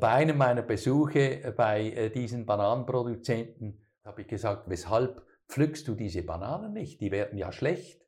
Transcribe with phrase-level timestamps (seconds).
[0.00, 5.96] Bei einem meiner Besuche äh, bei äh, diesen Bananenproduzenten habe ich gesagt, weshalb pflückst du
[5.96, 7.00] diese Bananen nicht?
[7.00, 8.00] Die werden ja schlecht.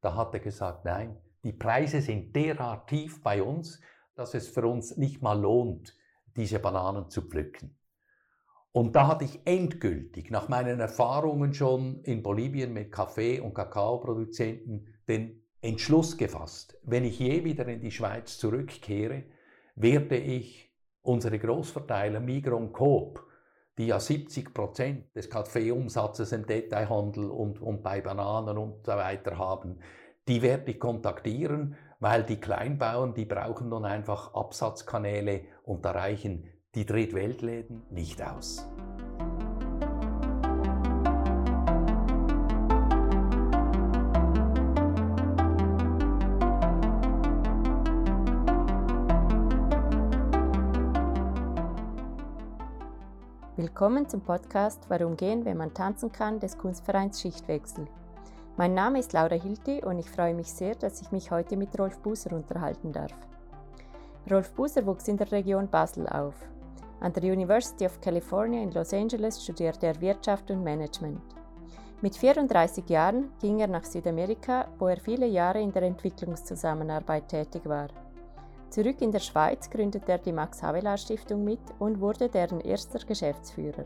[0.00, 3.80] Da hat er gesagt, nein, die Preise sind derart tief bei uns,
[4.16, 5.96] dass es für uns nicht mal lohnt,
[6.36, 7.78] diese Bananen zu pflücken.
[8.72, 14.98] Und da hatte ich endgültig nach meinen Erfahrungen schon in Bolivien mit Kaffee- und Kakaoproduzenten
[15.06, 19.22] den Entschluss gefasst, wenn ich je wieder in die Schweiz zurückkehre,
[19.76, 20.65] werde ich
[21.06, 23.24] unsere Großverteiler Migros und Coop,
[23.78, 29.38] die ja 70 Prozent des Kaffeeumsatzes im Detailhandel und, und bei Bananen und so weiter
[29.38, 29.78] haben,
[30.28, 36.48] die werde ich kontaktieren, weil die Kleinbauern, die brauchen nun einfach Absatzkanäle und da reichen
[36.74, 38.66] die Drittweltläden nicht aus.
[53.78, 57.86] Willkommen zum Podcast Warum gehen, wenn man tanzen kann des Kunstvereins Schichtwechsel.
[58.56, 61.78] Mein Name ist Laura Hilti und ich freue mich sehr, dass ich mich heute mit
[61.78, 63.12] Rolf Buser unterhalten darf.
[64.30, 66.36] Rolf Buser wuchs in der Region Basel auf.
[67.00, 71.20] An der University of California in Los Angeles studierte er Wirtschaft und Management.
[72.00, 77.66] Mit 34 Jahren ging er nach Südamerika, wo er viele Jahre in der Entwicklungszusammenarbeit tätig
[77.66, 77.88] war.
[78.70, 82.98] Zurück in der Schweiz gründete er die Max Havelaar Stiftung mit und wurde deren erster
[82.98, 83.84] Geschäftsführer.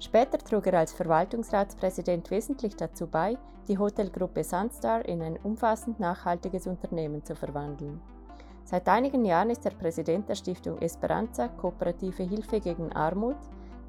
[0.00, 6.66] Später trug er als Verwaltungsratspräsident wesentlich dazu bei, die Hotelgruppe Sunstar in ein umfassend nachhaltiges
[6.66, 8.00] Unternehmen zu verwandeln.
[8.64, 13.36] Seit einigen Jahren ist er Präsident der Stiftung Esperanza Kooperative Hilfe gegen Armut,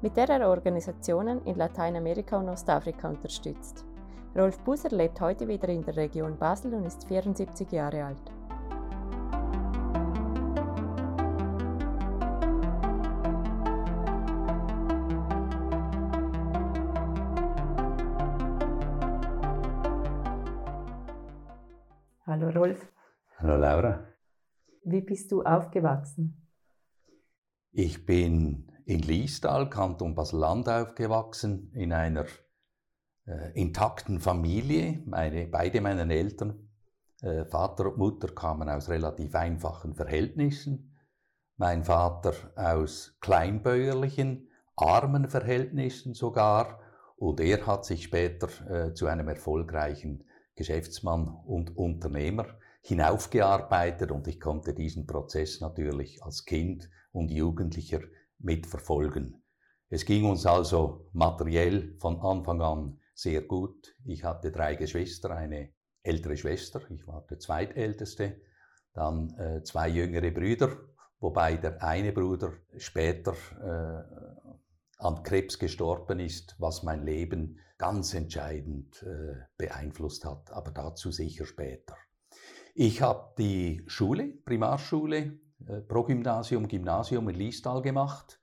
[0.02, 3.84] mit der er Organisationen in Lateinamerika und Ostafrika unterstützt.
[4.36, 8.35] Rolf Buser lebt heute wieder in der Region Basel und ist 74 Jahre alt.
[22.38, 22.86] Hallo Rolf.
[23.38, 24.04] Hallo Laura.
[24.84, 26.46] Wie bist du aufgewachsen?
[27.72, 32.26] Ich bin in Liestal, Kanton Basel-Land aufgewachsen, in einer
[33.24, 35.02] äh, intakten Familie.
[35.06, 36.68] Meine, beide meiner Eltern,
[37.22, 40.94] äh, Vater und Mutter, kamen aus relativ einfachen Verhältnissen.
[41.56, 46.80] Mein Vater aus kleinbäuerlichen, armen Verhältnissen sogar.
[47.16, 52.46] Und er hat sich später äh, zu einem erfolgreichen Geschäftsmann und Unternehmer
[52.82, 58.00] hinaufgearbeitet und ich konnte diesen Prozess natürlich als Kind und Jugendlicher
[58.38, 59.42] mitverfolgen.
[59.88, 63.94] Es ging uns also materiell von Anfang an sehr gut.
[64.04, 65.70] Ich hatte drei Geschwister, eine
[66.02, 68.40] ältere Schwester, ich war der zweitälteste,
[68.92, 70.76] dann äh, zwei jüngere Brüder,
[71.20, 74.46] wobei der eine Bruder später äh,
[74.98, 81.46] an Krebs gestorben ist, was mein Leben ganz entscheidend äh, beeinflusst hat, aber dazu sicher
[81.46, 81.96] später.
[82.74, 88.40] Ich habe die Schule, Primarschule, äh, Progymnasium, Gymnasium in Liestal gemacht.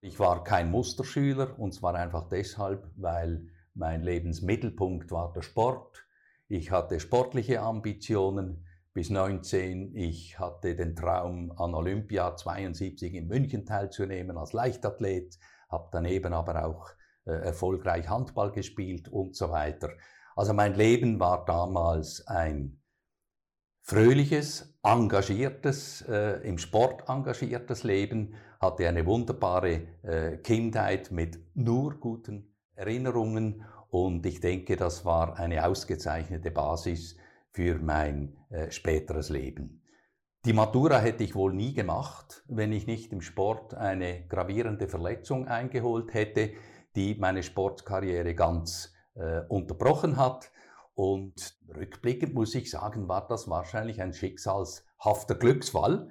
[0.00, 6.06] Ich war kein Musterschüler und zwar einfach deshalb, weil mein Lebensmittelpunkt war der Sport.
[6.48, 9.94] Ich hatte sportliche Ambitionen bis 19.
[9.94, 15.38] Ich hatte den Traum, an Olympia 72 in München teilzunehmen als Leichtathlet
[15.68, 16.90] habe daneben aber auch
[17.30, 19.90] erfolgreich Handball gespielt und so weiter.
[20.34, 22.78] Also mein Leben war damals ein
[23.82, 32.54] fröhliches, engagiertes, äh, im Sport engagiertes Leben, hatte eine wunderbare äh, Kindheit mit nur guten
[32.74, 37.16] Erinnerungen und ich denke, das war eine ausgezeichnete Basis
[37.52, 39.82] für mein äh, späteres Leben.
[40.44, 45.48] Die Matura hätte ich wohl nie gemacht, wenn ich nicht im Sport eine gravierende Verletzung
[45.48, 46.52] eingeholt hätte,
[46.96, 50.50] die meine Sportkarriere ganz äh, unterbrochen hat.
[50.94, 56.08] Und rückblickend muss ich sagen, war das wahrscheinlich ein schicksalshafter Glücksfall,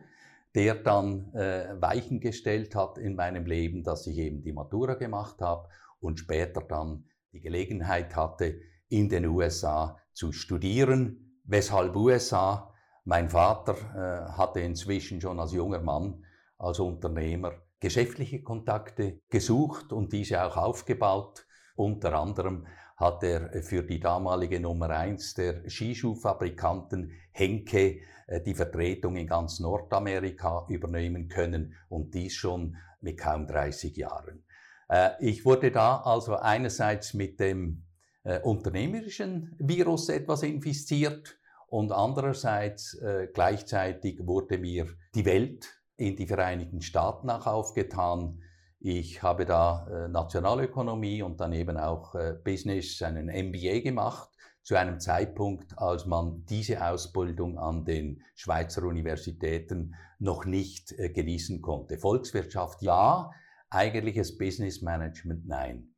[0.53, 5.42] der dann äh, Weichen gestellt hat in meinem Leben, dass ich eben die Matura gemacht
[5.42, 5.68] habe
[6.00, 11.42] und später dann die Gelegenheit hatte, in den USA zu studieren.
[11.44, 12.71] Weshalb USA?
[13.04, 16.24] Mein Vater äh, hatte inzwischen schon als junger Mann,
[16.57, 17.51] als Unternehmer,
[17.86, 21.46] geschäftliche Kontakte gesucht und diese auch aufgebaut.
[21.76, 22.66] Unter anderem
[22.98, 29.60] hat er für die damalige Nummer eins der Skischuhfabrikanten Henke äh, die Vertretung in ganz
[29.60, 34.44] Nordamerika übernehmen können und dies schon mit kaum 30 Jahren.
[34.90, 37.84] Äh, ich wurde da also einerseits mit dem
[38.24, 41.38] äh, unternehmerischen Virus etwas infiziert,
[41.68, 48.42] und andererseits äh, gleichzeitig wurde mir die Welt in die Vereinigten Staaten auch aufgetan.
[48.80, 54.30] Ich habe da äh, Nationalökonomie und dann eben auch äh, Business, einen MBA gemacht,
[54.62, 61.62] zu einem Zeitpunkt, als man diese Ausbildung an den Schweizer Universitäten noch nicht äh, genießen
[61.62, 61.98] konnte.
[61.98, 63.31] Volkswirtschaft ja,
[63.69, 65.94] eigentliches Business Management nein.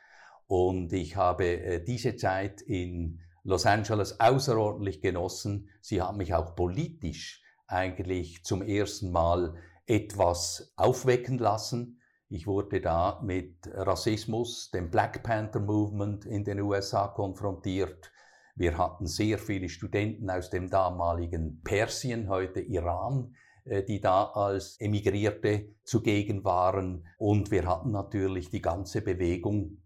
[0.46, 5.70] Und ich habe äh, diese Zeit in Los Angeles außerordentlich genossen.
[5.80, 9.56] Sie haben mich auch politisch eigentlich zum ersten Mal
[9.86, 12.02] etwas aufwecken lassen.
[12.28, 18.12] Ich wurde da mit Rassismus, dem Black Panther Movement in den USA konfrontiert.
[18.56, 23.34] Wir hatten sehr viele Studenten aus dem damaligen Persien, heute Iran,
[23.64, 27.06] äh, die da als Emigrierte zugegen waren.
[27.18, 29.78] Und wir hatten natürlich die ganze Bewegung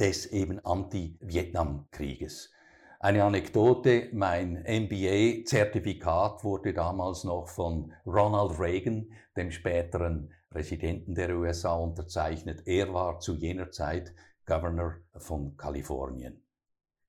[0.00, 2.50] des eben Anti-Vietnam-Krieges.
[2.98, 11.74] Eine Anekdote, mein MBA-Zertifikat wurde damals noch von Ronald Reagan, dem späteren Präsidenten der USA,
[11.74, 12.62] unterzeichnet.
[12.66, 14.14] Er war zu jener Zeit
[14.46, 16.43] Governor von Kalifornien.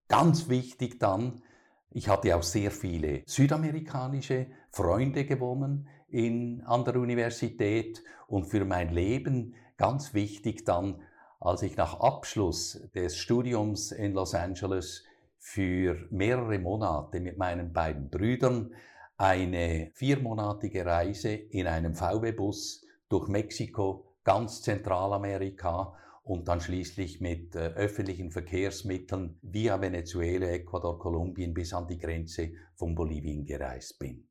[0.08, 1.42] Ganz wichtig dann,
[1.90, 8.94] ich hatte auch sehr viele südamerikanische Freunde gewonnen in, an der Universität und für mein
[8.94, 11.02] Leben ganz wichtig dann,
[11.40, 15.04] als ich nach Abschluss des Studiums in Los Angeles
[15.40, 18.74] für mehrere Monate mit meinen beiden Brüdern
[19.18, 25.94] eine viermonatige Reise in einem VW-Bus durch Mexiko, ganz Zentralamerika
[26.26, 32.52] und dann schließlich mit äh, öffentlichen Verkehrsmitteln via Venezuela, Ecuador, Kolumbien bis an die Grenze
[32.74, 34.28] von Bolivien gereist bin.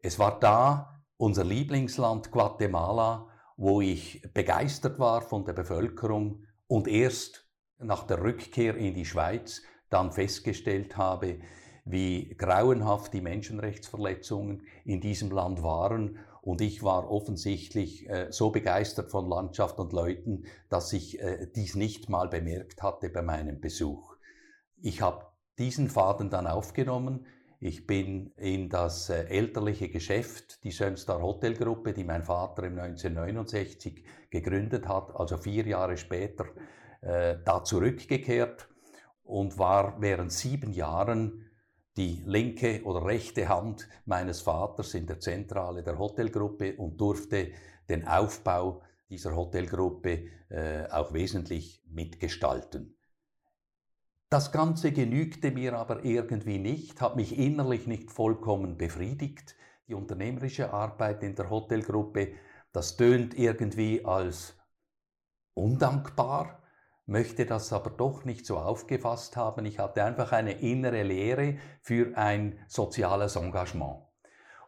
[0.00, 7.48] Es war da unser Lieblingsland Guatemala, wo ich begeistert war von der Bevölkerung und erst
[7.78, 11.38] nach der Rückkehr in die Schweiz dann festgestellt habe,
[11.84, 16.18] wie grauenhaft die Menschenrechtsverletzungen in diesem Land waren.
[16.48, 21.74] Und ich war offensichtlich äh, so begeistert von Landschaft und Leuten, dass ich äh, dies
[21.74, 24.16] nicht mal bemerkt hatte bei meinem Besuch.
[24.80, 25.26] Ich habe
[25.58, 27.26] diesen Faden dann aufgenommen.
[27.60, 34.02] Ich bin in das äh, elterliche Geschäft, die Sönstar Hotelgruppe, die mein Vater im 1969
[34.30, 36.46] gegründet hat, also vier Jahre später,
[37.02, 38.70] äh, da zurückgekehrt
[39.22, 41.47] und war während sieben Jahren
[41.98, 47.50] die linke oder rechte Hand meines Vaters in der Zentrale der Hotelgruppe und durfte
[47.88, 52.96] den Aufbau dieser Hotelgruppe äh, auch wesentlich mitgestalten.
[54.30, 59.56] Das Ganze genügte mir aber irgendwie nicht, hat mich innerlich nicht vollkommen befriedigt.
[59.88, 62.32] Die unternehmerische Arbeit in der Hotelgruppe,
[62.72, 64.54] das tönt irgendwie als
[65.54, 66.57] undankbar,
[67.08, 69.64] möchte das aber doch nicht so aufgefasst haben.
[69.64, 74.02] Ich hatte einfach eine innere Lehre für ein soziales Engagement.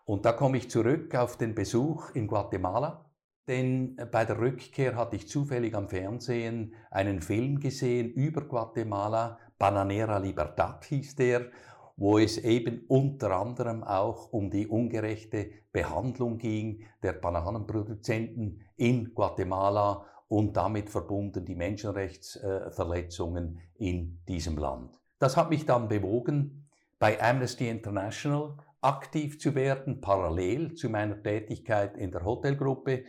[0.07, 3.05] Und da komme ich zurück auf den Besuch in Guatemala,
[3.47, 10.17] denn bei der Rückkehr hatte ich zufällig am Fernsehen einen Film gesehen über Guatemala, Bananera
[10.17, 11.51] Libertad hieß der,
[11.97, 20.07] wo es eben unter anderem auch um die ungerechte Behandlung ging der Bananenproduzenten in Guatemala
[20.31, 24.97] und damit verbunden die Menschenrechtsverletzungen in diesem Land.
[25.19, 26.69] Das hat mich dann bewogen,
[27.01, 33.03] bei Amnesty International aktiv zu werden, parallel zu meiner Tätigkeit in der Hotelgruppe.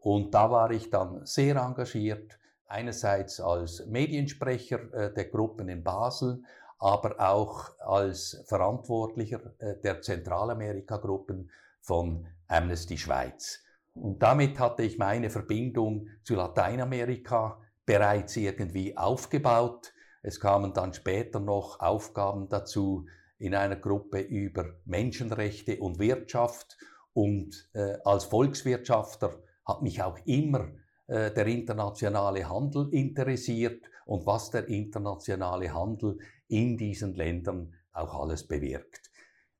[0.00, 6.42] Und da war ich dann sehr engagiert, einerseits als Mediensprecher äh, der Gruppen in Basel,
[6.80, 13.63] aber auch als Verantwortlicher äh, der Zentralamerika-Gruppen von Amnesty Schweiz.
[13.94, 19.92] Und damit hatte ich meine Verbindung zu Lateinamerika bereits irgendwie aufgebaut.
[20.22, 23.06] Es kamen dann später noch Aufgaben dazu
[23.38, 26.76] in einer Gruppe über Menschenrechte und Wirtschaft.
[27.12, 30.70] Und äh, als Volkswirtschafter hat mich auch immer
[31.06, 38.46] äh, der internationale Handel interessiert und was der internationale Handel in diesen Ländern auch alles
[38.46, 39.10] bewirkt.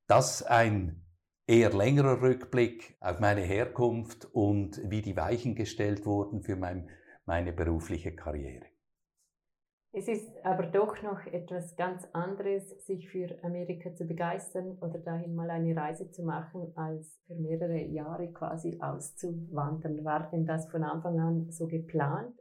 [0.07, 1.04] Dass ein
[1.47, 6.89] eher längerer Rückblick auf meine Herkunft und wie die Weichen gestellt wurden für mein,
[7.27, 8.67] meine berufliche Karriere.
[9.97, 15.37] Es ist aber doch noch etwas ganz anderes, sich für Amerika zu begeistern oder dahin
[15.37, 20.05] mal eine Reise zu machen, als für mehrere Jahre quasi auszuwandern.
[20.05, 22.37] War denn das von Anfang an so geplant?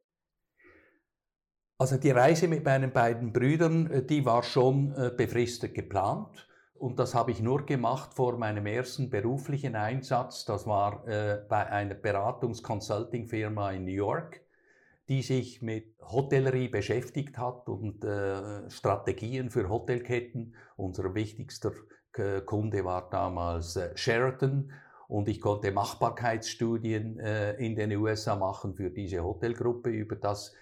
[1.78, 6.48] Also die Reise mit meinen beiden Brüdern, äh, die war schon äh, befristet geplant.
[6.84, 10.44] Und das habe ich nur gemacht vor meinem ersten beruflichen Einsatz.
[10.44, 14.42] Das war äh, bei einer Beratungs-Consulting-Firma in New York,
[15.08, 20.56] die sich mit Hotellerie beschäftigt hat und äh, Strategien für Hotelketten.
[20.76, 21.72] Unser wichtigster
[22.18, 24.70] äh, Kunde war damals äh, Sheraton
[25.08, 30.54] und ich konnte Machbarkeitsstudien äh, in den USA machen für diese Hotelgruppe über, das,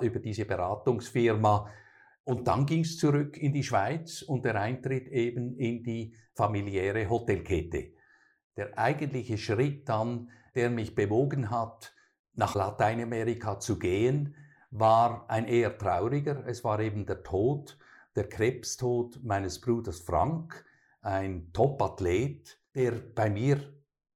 [0.00, 1.70] über diese Beratungsfirma.
[2.28, 7.08] Und dann ging es zurück in die Schweiz und der Eintritt eben in die familiäre
[7.08, 7.94] Hotelkette.
[8.54, 11.94] Der eigentliche Schritt dann, der mich bewogen hat,
[12.34, 14.34] nach Lateinamerika zu gehen,
[14.70, 16.46] war ein eher trauriger.
[16.46, 17.78] Es war eben der Tod,
[18.14, 20.66] der Krebstod meines Bruders Frank,
[21.00, 23.58] ein Top-Athlet, der bei mir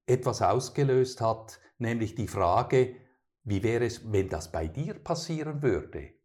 [0.05, 2.95] etwas ausgelöst hat, nämlich die Frage,
[3.45, 6.22] wie wäre es, wenn das bei dir passieren würde?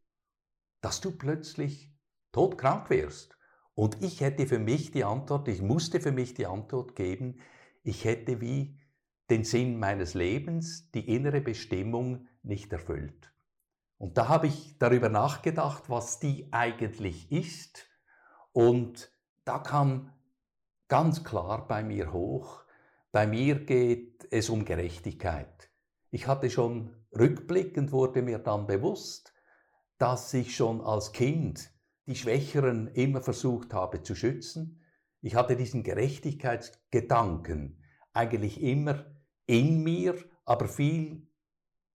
[0.82, 1.94] Dass du plötzlich
[2.32, 3.38] todkrank wärst.
[3.74, 7.40] Und ich hätte für mich die Antwort, ich musste für mich die Antwort geben,
[7.84, 8.80] ich hätte wie
[9.30, 13.32] den Sinn meines Lebens, die innere Bestimmung nicht erfüllt.
[13.98, 17.88] Und da habe ich darüber nachgedacht, was die eigentlich ist.
[18.52, 19.12] Und
[19.44, 20.14] da kam
[20.88, 22.64] ganz klar bei mir hoch,
[23.12, 25.70] bei mir geht es um Gerechtigkeit.
[26.12, 29.34] Ich hatte schon rückblickend, wurde mir dann bewusst,
[29.98, 31.72] dass ich schon als Kind
[32.06, 34.82] die Schwächeren immer versucht habe zu schützen.
[35.22, 39.06] Ich hatte diesen Gerechtigkeitsgedanken eigentlich immer
[39.46, 41.28] in mir, aber viel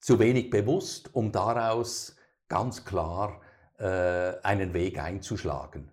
[0.00, 2.16] zu wenig bewusst, um daraus
[2.48, 3.40] ganz klar
[3.78, 5.92] äh, einen Weg einzuschlagen.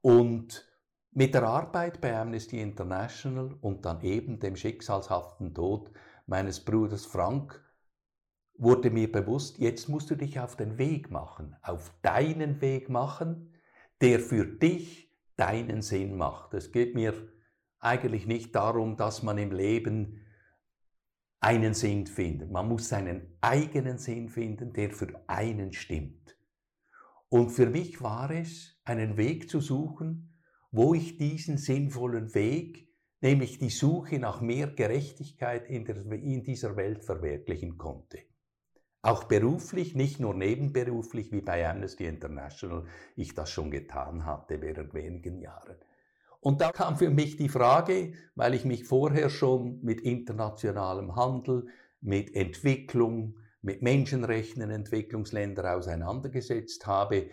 [0.00, 0.70] Und
[1.10, 5.90] mit der Arbeit bei Amnesty International und dann eben dem schicksalshaften Tod
[6.26, 7.65] meines Bruders Frank
[8.58, 13.52] wurde mir bewusst, jetzt musst du dich auf den Weg machen, auf deinen Weg machen,
[14.00, 16.54] der für dich deinen Sinn macht.
[16.54, 17.14] Es geht mir
[17.78, 20.22] eigentlich nicht darum, dass man im Leben
[21.40, 22.50] einen Sinn findet.
[22.50, 26.36] Man muss seinen eigenen Sinn finden, der für einen stimmt.
[27.28, 32.88] Und für mich war es, einen Weg zu suchen, wo ich diesen sinnvollen Weg,
[33.20, 38.18] nämlich die Suche nach mehr Gerechtigkeit in, der, in dieser Welt verwirklichen konnte.
[39.06, 44.94] Auch beruflich, nicht nur nebenberuflich wie bei Amnesty International ich das schon getan hatte während
[44.94, 45.76] wenigen Jahren.
[46.40, 51.68] Und da kam für mich die Frage, weil ich mich vorher schon mit internationalem Handel,
[52.00, 57.30] mit Entwicklung, mit Menschenrechten in Entwicklungsländern auseinandergesetzt habe,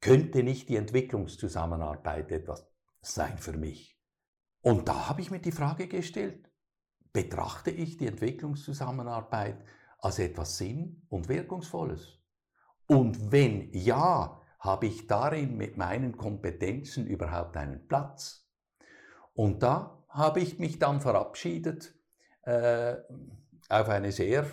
[0.00, 2.68] könnte nicht die Entwicklungszusammenarbeit etwas
[3.00, 3.96] sein für mich?
[4.60, 6.50] Und da habe ich mir die Frage gestellt,
[7.12, 9.64] betrachte ich die Entwicklungszusammenarbeit
[9.98, 12.18] als etwas Sinn- und Wirkungsvolles?
[12.86, 18.48] Und wenn ja, habe ich darin mit meinen Kompetenzen überhaupt einen Platz?
[19.34, 21.94] Und da habe ich mich dann verabschiedet
[22.42, 22.96] äh,
[23.68, 24.46] auf eine sehr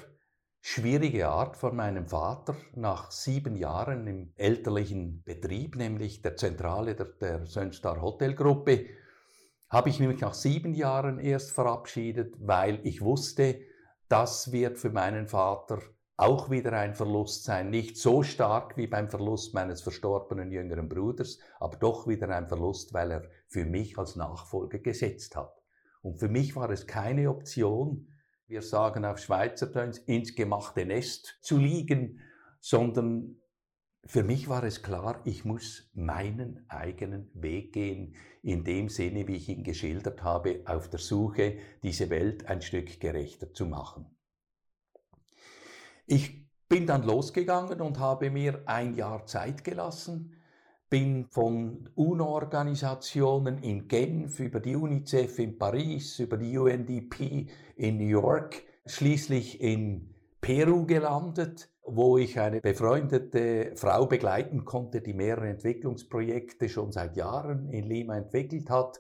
[0.60, 7.06] schwierige Art von meinem Vater nach sieben Jahren im elterlichen Betrieb, nämlich der Zentrale der,
[7.06, 8.86] der Sönstar Hotelgruppe,
[9.70, 13.60] habe ich mich nach sieben Jahren erst verabschiedet, weil ich wusste,
[14.14, 15.82] das wird für meinen Vater
[16.18, 17.72] auch wieder ein Verlust sein.
[17.72, 22.94] Nicht so stark wie beim Verlust meines verstorbenen jüngeren Bruders, aber doch wieder ein Verlust,
[22.94, 25.60] weil er für mich als Nachfolger gesetzt hat.
[26.04, 28.08] Und für mich war es keine Option,
[28.46, 32.20] wir sagen auf Schweizerdeutsch, ins gemachte Nest zu liegen,
[32.60, 33.42] sondern
[34.06, 39.38] für mich war es klar, ich muss meinen eigenen Weg gehen, in dem Sinne, wie
[39.38, 44.06] ich ihn geschildert habe, auf der Suche, diese Welt ein Stück gerechter zu machen.
[46.06, 50.36] Ich bin dann losgegangen und habe mir ein Jahr Zeit gelassen,
[50.90, 58.08] bin von UNO-Organisationen in Genf über die UNICEF in Paris, über die UNDP in New
[58.08, 60.13] York, schließlich in
[60.44, 67.70] Peru gelandet, wo ich eine befreundete Frau begleiten konnte, die mehrere Entwicklungsprojekte schon seit Jahren
[67.70, 69.00] in Lima entwickelt hat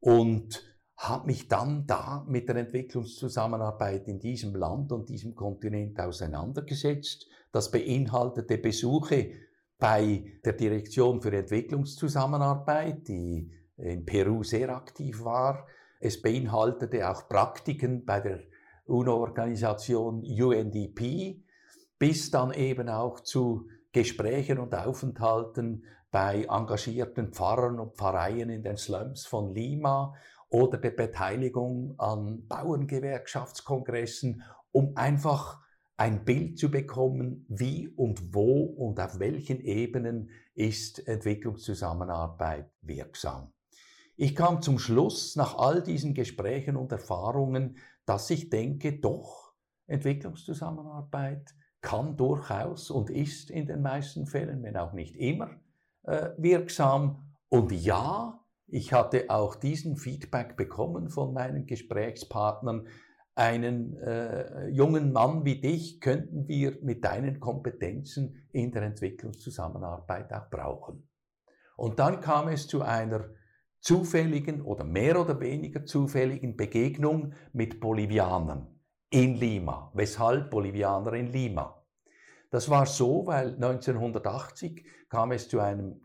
[0.00, 0.62] und
[0.98, 7.26] habe mich dann da mit der Entwicklungszusammenarbeit in diesem Land und diesem Kontinent auseinandergesetzt.
[7.52, 9.30] Das beinhaltete Besuche
[9.78, 15.66] bei der Direktion für Entwicklungszusammenarbeit, die in Peru sehr aktiv war.
[16.00, 18.40] Es beinhaltete auch Praktiken bei der
[18.86, 21.42] UNO-Organisation UNDP,
[21.98, 28.76] bis dann eben auch zu Gesprächen und Aufenthalten bei engagierten Pfarrern und Pfarreien in den
[28.76, 30.14] Slums von Lima
[30.48, 35.60] oder der Beteiligung an Bauerngewerkschaftskongressen, um einfach
[35.96, 43.52] ein Bild zu bekommen, wie und wo und auf welchen Ebenen ist Entwicklungszusammenarbeit wirksam.
[44.16, 47.76] Ich kam zum Schluss nach all diesen Gesprächen und Erfahrungen,
[48.06, 49.52] dass ich denke, doch,
[49.86, 55.50] Entwicklungszusammenarbeit kann durchaus und ist in den meisten Fällen, wenn auch nicht immer,
[56.04, 57.34] äh, wirksam.
[57.48, 62.88] Und ja, ich hatte auch diesen Feedback bekommen von meinen Gesprächspartnern.
[63.36, 70.48] Einen äh, jungen Mann wie dich könnten wir mit deinen Kompetenzen in der Entwicklungszusammenarbeit auch
[70.48, 71.06] brauchen.
[71.76, 73.28] Und dann kam es zu einer
[73.86, 78.66] zufälligen oder mehr oder weniger zufälligen Begegnung mit Bolivianern
[79.10, 79.92] in Lima.
[79.94, 81.84] Weshalb Bolivianer in Lima?
[82.50, 86.02] Das war so, weil 1980 kam es zu einem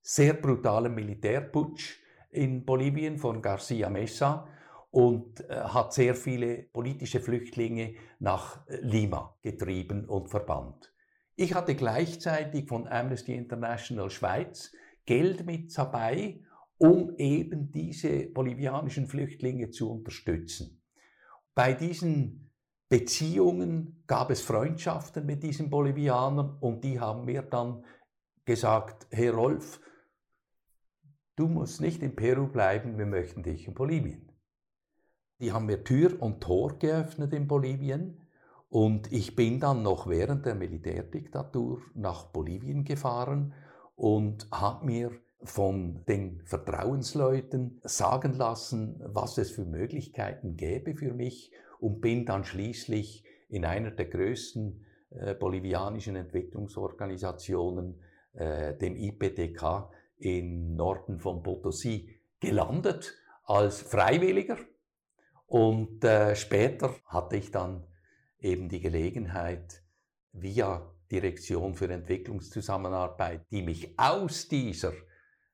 [0.00, 1.98] sehr brutalen Militärputsch
[2.30, 4.48] in Bolivien von Garcia Mesa
[4.90, 10.94] und äh, hat sehr viele politische Flüchtlinge nach äh, Lima getrieben und verbannt.
[11.36, 14.72] Ich hatte gleichzeitig von Amnesty International Schweiz
[15.04, 16.40] Geld mit dabei,
[16.80, 20.82] um eben diese bolivianischen Flüchtlinge zu unterstützen.
[21.54, 22.50] Bei diesen
[22.88, 27.84] Beziehungen gab es Freundschaften mit diesen Bolivianern und die haben mir dann
[28.46, 29.78] gesagt, Herr Rolf,
[31.36, 34.32] du musst nicht in Peru bleiben, wir möchten dich in Bolivien.
[35.38, 38.22] Die haben mir Tür und Tor geöffnet in Bolivien
[38.70, 43.52] und ich bin dann noch während der Militärdiktatur nach Bolivien gefahren
[43.96, 45.10] und habe mir
[45.42, 52.44] von den Vertrauensleuten sagen lassen, was es für Möglichkeiten gäbe für mich und bin dann
[52.44, 58.00] schließlich in einer der größten äh, bolivianischen Entwicklungsorganisationen,
[58.34, 64.58] äh, dem IPTK, im Norden von Potosí gelandet als Freiwilliger.
[65.46, 67.86] Und äh, später hatte ich dann
[68.38, 69.82] eben die Gelegenheit,
[70.32, 74.92] via Direktion für Entwicklungszusammenarbeit, die mich aus dieser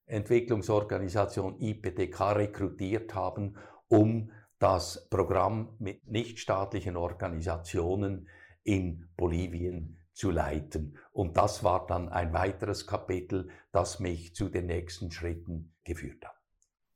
[0.07, 3.57] Entwicklungsorganisation IPTK rekrutiert haben,
[3.89, 8.29] um das Programm mit nichtstaatlichen Organisationen
[8.63, 10.97] in Bolivien zu leiten.
[11.13, 16.35] Und das war dann ein weiteres Kapitel, das mich zu den nächsten Schritten geführt hat.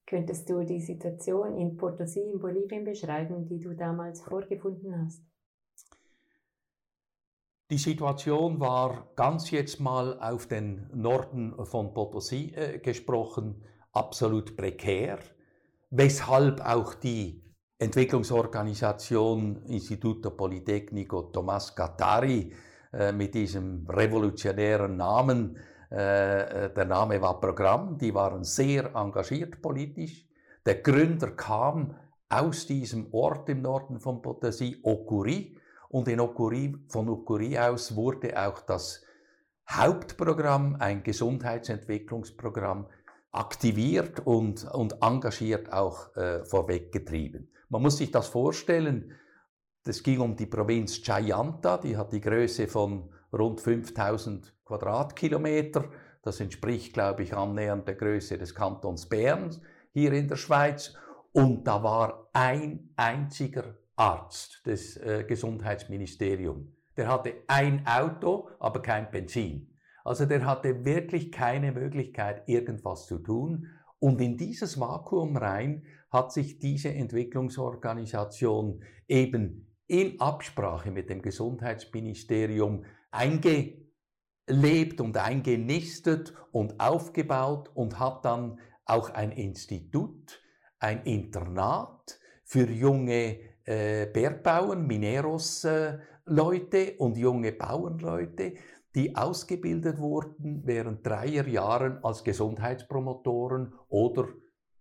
[0.06, 5.29] Könntest du die Situation in Potosí in Bolivien beschreiben, die du damals vorgefunden hast?
[7.70, 15.20] Die Situation war ganz jetzt mal auf den Norden von Potosí äh, gesprochen absolut prekär,
[15.90, 17.44] weshalb auch die
[17.78, 22.52] Entwicklungsorganisation Instituto Politecnico Tomás Gattari
[22.92, 25.56] äh, mit diesem revolutionären Namen.
[25.92, 30.26] Äh, äh, der Name war Programm, die waren sehr engagiert politisch.
[30.66, 31.94] Der Gründer kam
[32.28, 35.56] aus diesem Ort im Norden von Potosí, Okuri,
[35.90, 39.04] und in Okuri, von Okuri aus wurde auch das
[39.68, 42.86] Hauptprogramm, ein Gesundheitsentwicklungsprogramm,
[43.32, 47.50] aktiviert und, und engagiert auch äh, vorweggetrieben.
[47.68, 49.12] Man muss sich das vorstellen,
[49.84, 55.84] das ging um die Provinz Chayanta, die hat die Größe von rund 5000 Quadratkilometer.
[56.22, 59.50] Das entspricht, glaube ich, annähernd der Größe des Kantons Bern
[59.92, 60.94] hier in der Schweiz.
[61.32, 66.72] Und da war ein einziger Arzt des äh, Gesundheitsministeriums.
[66.96, 69.76] Der hatte ein Auto, aber kein Benzin.
[70.04, 73.66] Also der hatte wirklich keine Möglichkeit, irgendwas zu tun.
[73.98, 82.86] Und in dieses Vakuum rein hat sich diese Entwicklungsorganisation eben in Absprache mit dem Gesundheitsministerium
[83.10, 90.42] eingelebt und eingenistet und aufgebaut und hat dann auch ein Institut,
[90.78, 98.54] ein Internat für junge äh, Bergbauern, Mineros-Leute äh, und junge Bauernleute,
[98.94, 104.28] die ausgebildet wurden während dreier Jahren als Gesundheitspromotoren oder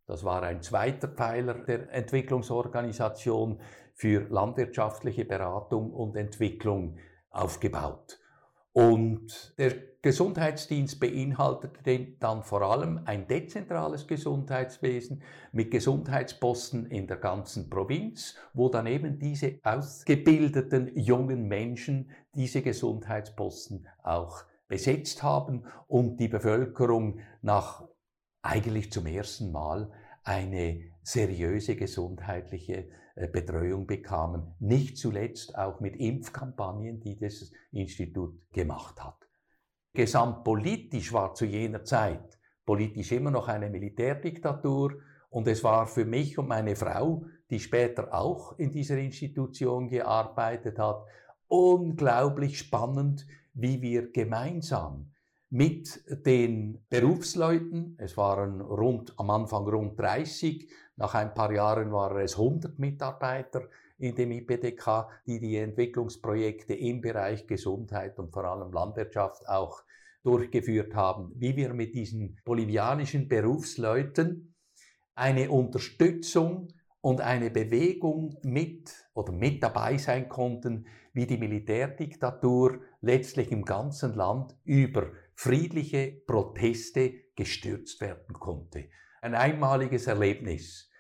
[0.10, 3.62] das war ein zweiter Pfeiler der Entwicklungsorganisation
[3.94, 6.98] für landwirtschaftliche Beratung und Entwicklung
[7.30, 8.19] aufgebaut.
[8.74, 17.70] Und der Gesundheitsdienst beinhaltete dann vor allem ein dezentrales Gesundheitswesen mit Gesundheitsposten in der ganzen
[17.70, 26.30] Provinz, wo dann eben diese ausgebildeten jungen Menschen diese Gesundheitsposten auch besetzt haben und die
[26.30, 27.84] Bevölkerung nach
[28.42, 29.92] eigentlich zum ersten Mal
[30.24, 39.04] eine seriöse gesundheitliche äh, Betreuung bekamen, nicht zuletzt auch mit Impfkampagnen, die das Institut gemacht
[39.04, 39.28] hat.
[39.94, 45.02] Gesamtpolitisch war zu jener Zeit politisch immer noch eine Militärdiktatur
[45.32, 50.78] und es war für mich und meine Frau, die später auch in dieser Institution gearbeitet
[50.78, 51.04] hat,
[51.48, 55.12] unglaublich spannend, wie wir gemeinsam
[55.50, 57.96] mit den Berufsleuten.
[57.98, 63.68] Es waren rund, am Anfang rund 30, nach ein paar Jahren waren es 100 Mitarbeiter
[63.98, 69.84] in dem IPDK, die die Entwicklungsprojekte im Bereich Gesundheit und vor allem Landwirtschaft auch
[70.24, 74.54] durchgeführt haben, wie wir mit diesen bolivianischen Berufsleuten
[75.16, 83.52] eine Unterstützung und eine Bewegung mit oder mit dabei sein konnten, wie die Militärdiktatur letztlich
[83.52, 85.08] im ganzen Land über
[85.40, 88.90] friedliche Proteste gestürzt werden konnte.
[89.22, 90.92] Ein einmaliges Erlebnis.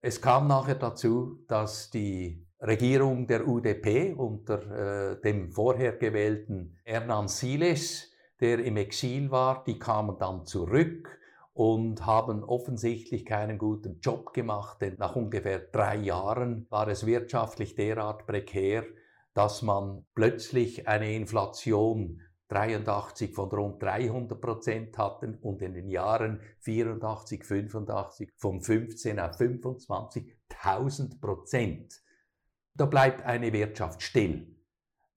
[0.00, 7.28] Es kam nachher dazu, dass die Regierung der UDP unter äh, dem vorher gewählten Hernan
[7.28, 11.20] Siles, der im Exil war, die kamen dann zurück
[11.52, 17.76] und haben offensichtlich keinen guten Job gemacht, denn nach ungefähr drei Jahren war es wirtschaftlich
[17.76, 18.82] derart prekär,
[19.32, 26.40] dass man plötzlich eine Inflation 83 von rund 300 Prozent hatten und in den Jahren
[26.60, 32.02] 84, 85 von 15 auf 25.000 Prozent.
[32.74, 34.54] Da bleibt eine Wirtschaft still.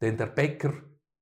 [0.01, 0.73] Denn der Bäcker,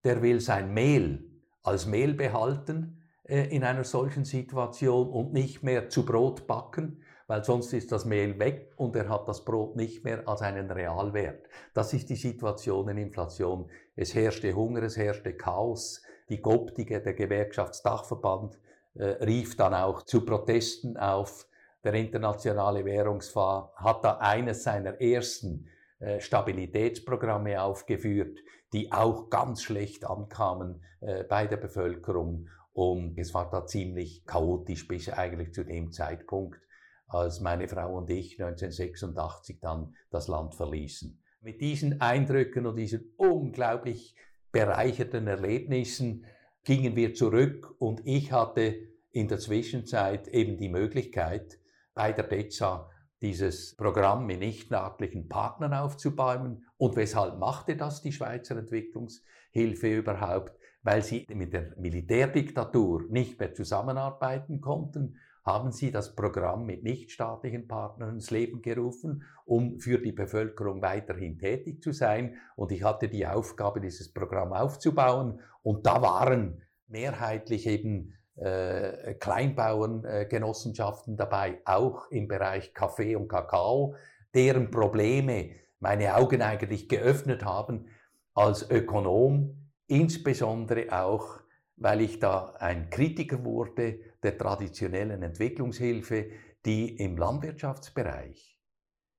[0.03, 1.27] der will sein Mehl
[1.63, 7.43] als Mehl behalten äh, in einer solchen Situation und nicht mehr zu Brot backen, weil
[7.43, 11.49] sonst ist das Mehl weg und er hat das Brot nicht mehr als einen Realwert.
[11.73, 13.69] Das ist die Situation in Inflation.
[13.97, 16.03] Es herrschte Hunger, es herrschte Chaos.
[16.29, 18.59] Die GOPTIGE, der Gewerkschaftsdachverband,
[18.93, 21.47] äh, rief dann auch zu Protesten auf.
[21.83, 25.67] Der Internationale Währungsfonds hat da eines seiner ersten
[25.99, 28.37] äh, Stabilitätsprogramme aufgeführt,
[28.71, 32.49] die auch ganz schlecht ankamen äh, bei der Bevölkerung.
[32.73, 36.59] Und es war da ziemlich chaotisch bis eigentlich zu dem Zeitpunkt,
[37.07, 41.19] als meine Frau und ich 1986 dann das Land verließen.
[41.41, 44.15] Mit diesen Eindrücken und diesen unglaublich
[44.51, 46.25] bereicherten Erlebnissen
[46.63, 48.75] gingen wir zurück und ich hatte
[49.11, 51.59] in der Zwischenzeit eben die Möglichkeit,
[51.93, 52.89] bei der DEZA
[53.21, 56.65] dieses Programm mit nichtnahtlichen Partnern aufzubauen.
[56.77, 60.57] Und weshalb machte das die Schweizer Entwicklungshilfe überhaupt?
[60.83, 65.17] Weil sie mit der Militärdiktatur nicht mehr zusammenarbeiten konnten
[65.47, 71.39] haben sie das Programm mit nichtstaatlichen Partnern ins Leben gerufen, um für die Bevölkerung weiterhin
[71.39, 72.35] tätig zu sein.
[72.57, 75.39] Und ich hatte die Aufgabe, dieses Programm aufzubauen.
[75.63, 83.95] Und da waren mehrheitlich eben äh, Kleinbauerngenossenschaften äh, dabei, auch im Bereich Kaffee und Kakao,
[84.35, 87.85] deren Probleme meine Augen eigentlich geöffnet haben
[88.33, 91.39] als Ökonom, insbesondere auch,
[91.77, 96.29] weil ich da ein Kritiker wurde der traditionellen Entwicklungshilfe,
[96.65, 98.59] die im Landwirtschaftsbereich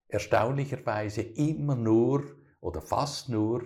[0.09, 2.25] erstaunlicherweise immer nur
[2.61, 3.63] oder fast nur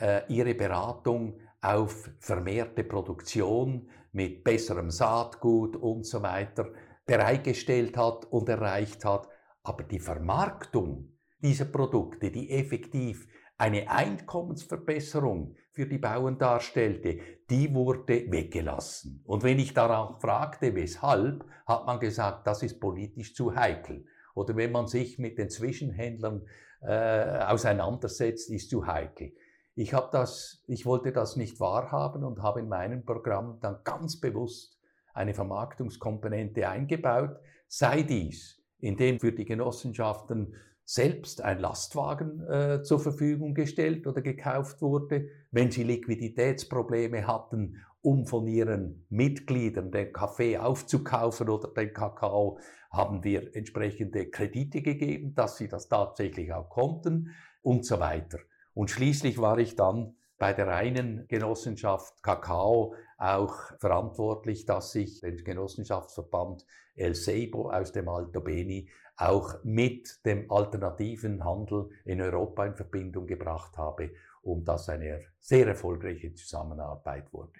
[0.00, 6.70] äh, ihre Beratung auf vermehrte Produktion mit besserem Saatgut und so weiter
[7.04, 9.28] bereitgestellt hat und erreicht hat.
[9.62, 17.18] Aber die Vermarktung dieser Produkte, die effektiv eine Einkommensverbesserung für die Bauern darstellte,
[17.50, 19.20] die wurde weggelassen.
[19.26, 24.06] Und wenn ich daran fragte, weshalb, hat man gesagt, das ist politisch zu heikel.
[24.34, 26.46] Oder wenn man sich mit den Zwischenhändlern
[26.82, 29.32] äh, auseinandersetzt, ist zu heikel.
[29.74, 34.20] Ich, hab das, ich wollte das nicht wahrhaben und habe in meinem Programm dann ganz
[34.20, 34.78] bewusst
[35.14, 40.54] eine Vermarktungskomponente eingebaut, sei dies, indem für die Genossenschaften
[40.88, 48.24] selbst ein Lastwagen äh, zur Verfügung gestellt oder gekauft wurde, wenn sie Liquiditätsprobleme hatten, um
[48.24, 52.58] von ihren Mitgliedern den Kaffee aufzukaufen oder den Kakao,
[52.90, 58.38] haben wir entsprechende Kredite gegeben, dass sie das tatsächlich auch konnten und so weiter.
[58.72, 65.44] Und schließlich war ich dann bei der reinen Genossenschaft Kakao auch verantwortlich, dass ich den
[65.44, 72.74] Genossenschaftsverband El Seibo aus dem Alto Beni auch mit dem alternativen Handel in Europa in
[72.74, 77.58] Verbindung gebracht habe und das eine sehr erfolgreiche Zusammenarbeit wurde.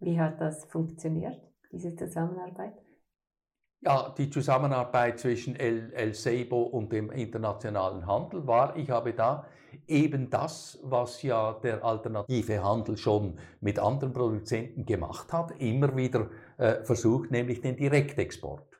[0.00, 2.74] Wie hat das funktioniert, diese Zusammenarbeit?
[3.80, 9.46] Ja, die Zusammenarbeit zwischen El, El Seibo und dem internationalen Handel war, ich habe da
[9.86, 16.30] eben das, was ja der alternative Handel schon mit anderen Produzenten gemacht hat, immer wieder
[16.58, 18.71] äh, versucht, nämlich den Direktexport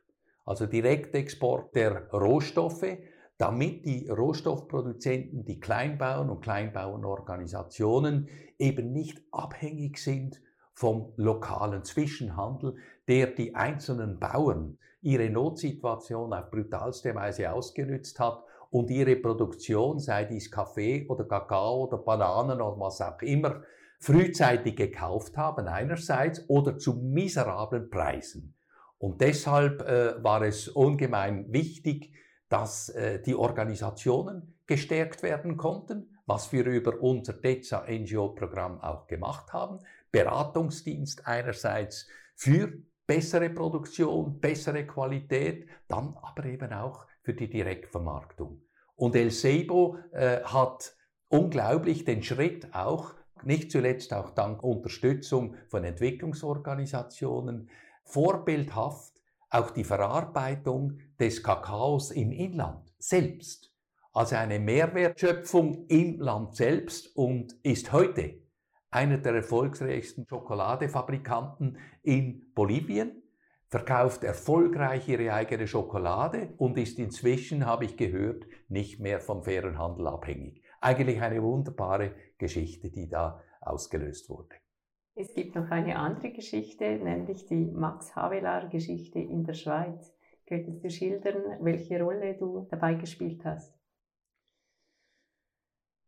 [0.44, 2.98] also Direktexport der Rohstoffe,
[3.38, 8.28] damit die Rohstoffproduzenten, die Kleinbauern und Kleinbauernorganisationen
[8.58, 10.40] eben nicht abhängig sind
[10.74, 12.76] vom lokalen Zwischenhandel,
[13.08, 20.24] der die einzelnen Bauern ihre Notsituation auf brutalste Weise ausgenützt hat und ihre Produktion, sei
[20.24, 23.62] dies Kaffee oder Kakao oder Bananen oder was auch immer,
[23.98, 28.54] frühzeitig gekauft haben einerseits oder zu miserablen Preisen.
[29.02, 32.12] Und deshalb äh, war es ungemein wichtig,
[32.48, 39.52] dass äh, die Organisationen gestärkt werden konnten, was wir über unser DEZA NGO-Programm auch gemacht
[39.52, 39.80] haben.
[40.12, 48.62] Beratungsdienst einerseits für bessere Produktion, bessere Qualität, dann aber eben auch für die Direktvermarktung.
[48.94, 50.94] Und El Seibo äh, hat
[51.26, 57.68] unglaublich den Schritt auch, nicht zuletzt auch dank Unterstützung von Entwicklungsorganisationen,
[58.04, 59.12] vorbildhaft
[59.50, 63.70] auch die Verarbeitung des Kakaos im Inland selbst.
[64.12, 68.42] Also eine Mehrwertschöpfung im Land selbst und ist heute
[68.90, 73.22] einer der erfolgreichsten Schokoladefabrikanten in Bolivien,
[73.68, 79.78] verkauft erfolgreich ihre eigene Schokolade und ist inzwischen, habe ich gehört, nicht mehr vom fairen
[79.78, 80.62] Handel abhängig.
[80.82, 84.56] Eigentlich eine wunderbare Geschichte, die da ausgelöst wurde.
[85.14, 90.14] Es gibt noch eine andere Geschichte, nämlich die Max Havelaar-Geschichte in der Schweiz.
[90.46, 93.74] Könntest du schildern, welche Rolle du dabei gespielt hast?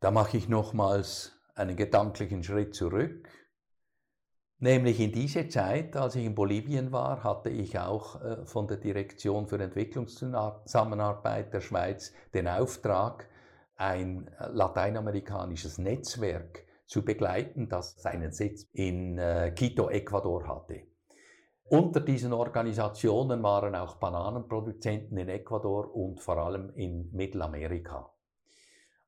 [0.01, 3.29] Da mache ich nochmals einen gedanklichen Schritt zurück.
[4.59, 8.79] Nämlich in diese Zeit, als ich in Bolivien war, hatte ich auch äh, von der
[8.79, 13.29] Direktion für Entwicklungszusammenarbeit der Schweiz den Auftrag,
[13.77, 20.83] ein lateinamerikanisches Netzwerk zu begleiten, das seinen Sitz in äh, Quito, Ecuador hatte.
[21.65, 28.11] Unter diesen Organisationen waren auch Bananenproduzenten in Ecuador und vor allem in Mittelamerika.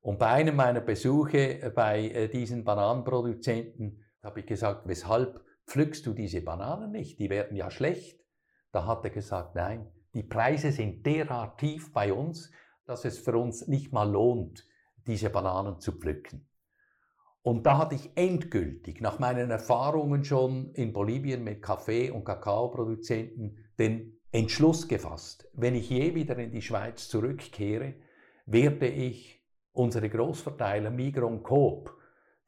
[0.01, 6.05] Und bei einem meiner Besuche äh, bei äh, diesen Bananenproduzenten habe ich gesagt, weshalb pflückst
[6.05, 7.19] du diese Bananen nicht?
[7.19, 8.19] Die werden ja schlecht.
[8.71, 12.51] Da hat er gesagt, nein, die Preise sind derart tief bei uns,
[12.85, 14.65] dass es für uns nicht mal lohnt,
[15.05, 16.46] diese Bananen zu pflücken.
[17.47, 23.69] Und da hatte ich endgültig, nach meinen Erfahrungen schon in Bolivien mit Kaffee- und Kakaoproduzenten,
[23.79, 27.93] den Entschluss gefasst, wenn ich je wieder in die Schweiz zurückkehre,
[28.47, 31.95] werde ich unsere Großverteiler Migros und Coop,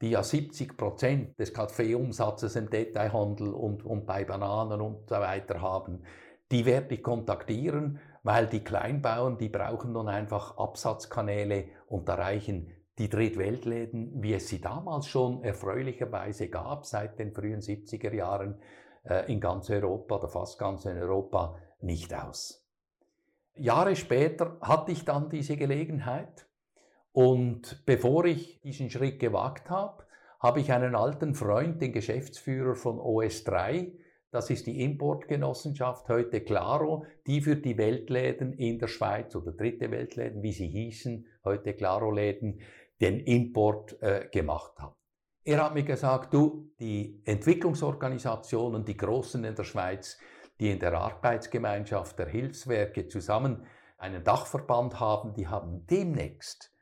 [0.02, 5.62] die ja 70 Prozent des Kaffeeumsatzes im Detailhandel und, und bei Bananen und so weiter
[5.62, 6.02] haben,
[6.50, 12.70] die werde ich kontaktieren, weil die Kleinbauern, die brauchen nun einfach Absatzkanäle und da reichen
[13.00, 18.60] die Drittweltläden, wie es sie damals schon erfreulicherweise gab, seit den frühen 70er Jahren
[19.04, 22.62] äh, in ganz Europa oder fast ganz in Europa, nicht aus.
[23.54, 26.46] Jahre später hatte ich dann diese Gelegenheit
[27.12, 30.04] und bevor ich diesen Schritt gewagt habe,
[30.38, 33.92] habe ich einen alten Freund, den Geschäftsführer von OS3,
[34.30, 39.90] das ist die Importgenossenschaft, heute Claro, die für die Weltläden in der Schweiz oder dritte
[39.90, 42.60] Weltläden, wie sie hießen, heute Claro-Läden,
[43.00, 44.94] den Import äh, gemacht hat.
[45.42, 50.18] Er hat mir gesagt, du, die Entwicklungsorganisationen, die Großen in der Schweiz,
[50.58, 56.74] die in der Arbeitsgemeinschaft der Hilfswerke zusammen einen Dachverband haben, die haben demnächst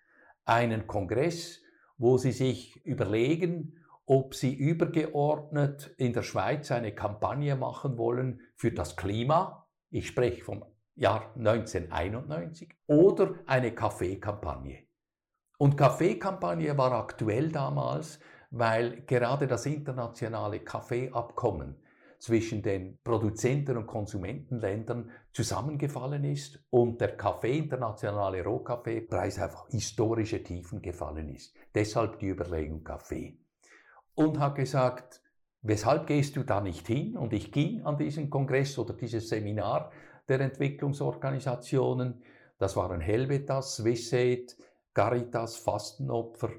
[0.44, 1.60] einen Kongress,
[1.96, 8.72] wo sie sich überlegen, ob sie übergeordnet in der Schweiz eine Kampagne machen wollen für
[8.72, 9.68] das Klima.
[9.90, 14.87] Ich spreche vom Jahr 1991 oder eine Kaffeekampagne.
[15.58, 21.76] Und Kaffeekampagne war aktuell damals, weil gerade das internationale Kaffeeabkommen
[22.18, 30.80] zwischen den Produzenten- und Konsumentenländern zusammengefallen ist und der Kaffee, internationale Rohkaffeepreis auf historische Tiefen
[30.80, 31.54] gefallen ist.
[31.74, 33.38] Deshalb die Überlegung Kaffee
[34.14, 35.20] und hat gesagt,
[35.62, 37.16] weshalb gehst du da nicht hin?
[37.16, 39.92] Und ich ging an diesen Kongress oder dieses Seminar
[40.28, 42.22] der Entwicklungsorganisationen.
[42.58, 44.56] Das waren Helvetas, Swissaid,
[44.98, 46.50] Caritas, Fastenopfer,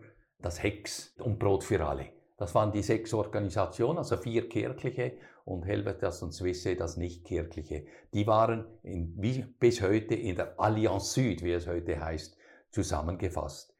[0.42, 2.06] das Hex und Brot für alle.
[2.38, 7.84] Das waren die sechs Organisationen, also vier kirchliche und Helvetas und Swissaid das nicht kirchliche.
[8.14, 12.38] Die waren in, wie bis heute in der Allianz Süd, wie es heute heißt,
[12.72, 13.76] zusammengefasst.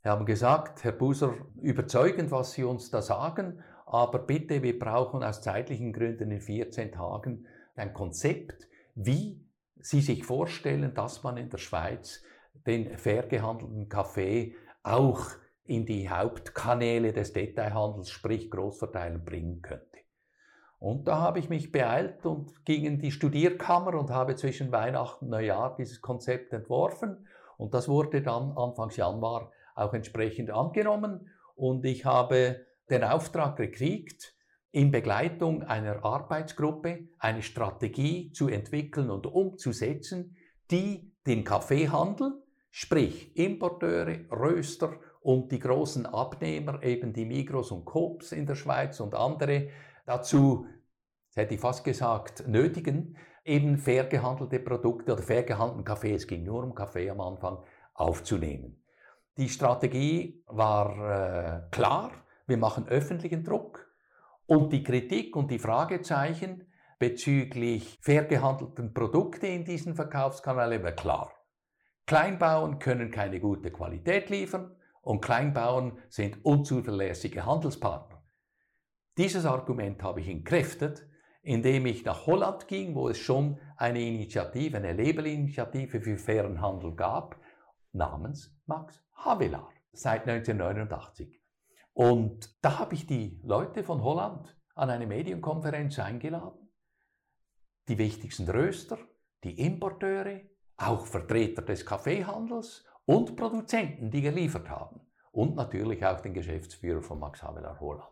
[0.00, 5.22] Wir haben gesagt, Herr Buser, überzeugend, was Sie uns da sagen, aber bitte, wir brauchen
[5.22, 9.44] aus zeitlichen Gründen in 14 Tagen ein Konzept, wie
[9.78, 12.22] Sie sich vorstellen, dass man in der Schweiz
[12.66, 15.26] den fair gehandelten Kaffee auch
[15.64, 19.98] in die Hauptkanäle des Detailhandels, sprich Großverteilen, bringen könnte.
[20.78, 25.26] Und da habe ich mich beeilt und ging in die Studierkammer und habe zwischen Weihnachten
[25.26, 27.26] und Neujahr dieses Konzept entworfen.
[27.56, 34.34] Und das wurde dann Anfangs Januar auch entsprechend angenommen und ich habe den Auftrag gekriegt,
[34.72, 40.36] in Begleitung einer Arbeitsgruppe eine Strategie zu entwickeln und umzusetzen,
[40.70, 42.42] die den Kaffeehandel,
[42.76, 48.98] Sprich, Importeure, Röster und die großen Abnehmer, eben die Migros und Coops in der Schweiz
[48.98, 49.68] und andere,
[50.06, 50.66] dazu,
[51.36, 56.42] hätte ich fast gesagt, nötigen, eben fair gehandelte Produkte oder fair gehandelten Kaffee, es ging
[56.42, 57.58] nur um Kaffee am Anfang,
[57.94, 58.82] aufzunehmen.
[59.36, 62.10] Die Strategie war äh, klar,
[62.48, 63.86] wir machen öffentlichen Druck
[64.46, 66.66] und die Kritik und die Fragezeichen
[66.98, 71.43] bezüglich fair gehandelten Produkte in diesen Verkaufskanälen war klar.
[72.06, 78.22] Kleinbauern können keine gute Qualität liefern und Kleinbauern sind unzuverlässige Handelspartner.
[79.16, 81.08] Dieses Argument habe ich entkräftet,
[81.42, 86.94] indem ich nach Holland ging, wo es schon eine Initiative, eine Labelinitiative für fairen Handel
[86.94, 87.38] gab,
[87.92, 91.40] namens Max Havelaar, seit 1989.
[91.92, 96.70] Und da habe ich die Leute von Holland an eine Medienkonferenz eingeladen,
[97.88, 98.98] die wichtigsten Röster,
[99.44, 100.40] die Importeure,
[100.76, 105.00] auch Vertreter des Kaffeehandels und Produzenten, die geliefert haben.
[105.32, 108.08] Und natürlich auch den Geschäftsführer von Max Havelaar Holland.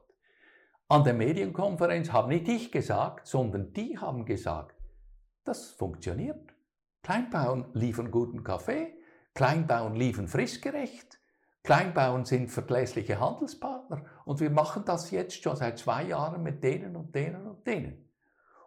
[0.88, 4.76] An der Medienkonferenz habe nicht ich gesagt, sondern die haben gesagt,
[5.44, 6.52] das funktioniert.
[7.02, 8.94] Kleinbauern liefern guten Kaffee,
[9.34, 11.18] Kleinbauern liefern fristgerecht,
[11.62, 16.96] Kleinbauern sind verlässliche Handelspartner und wir machen das jetzt schon seit zwei Jahren mit denen
[16.96, 18.11] und denen und denen.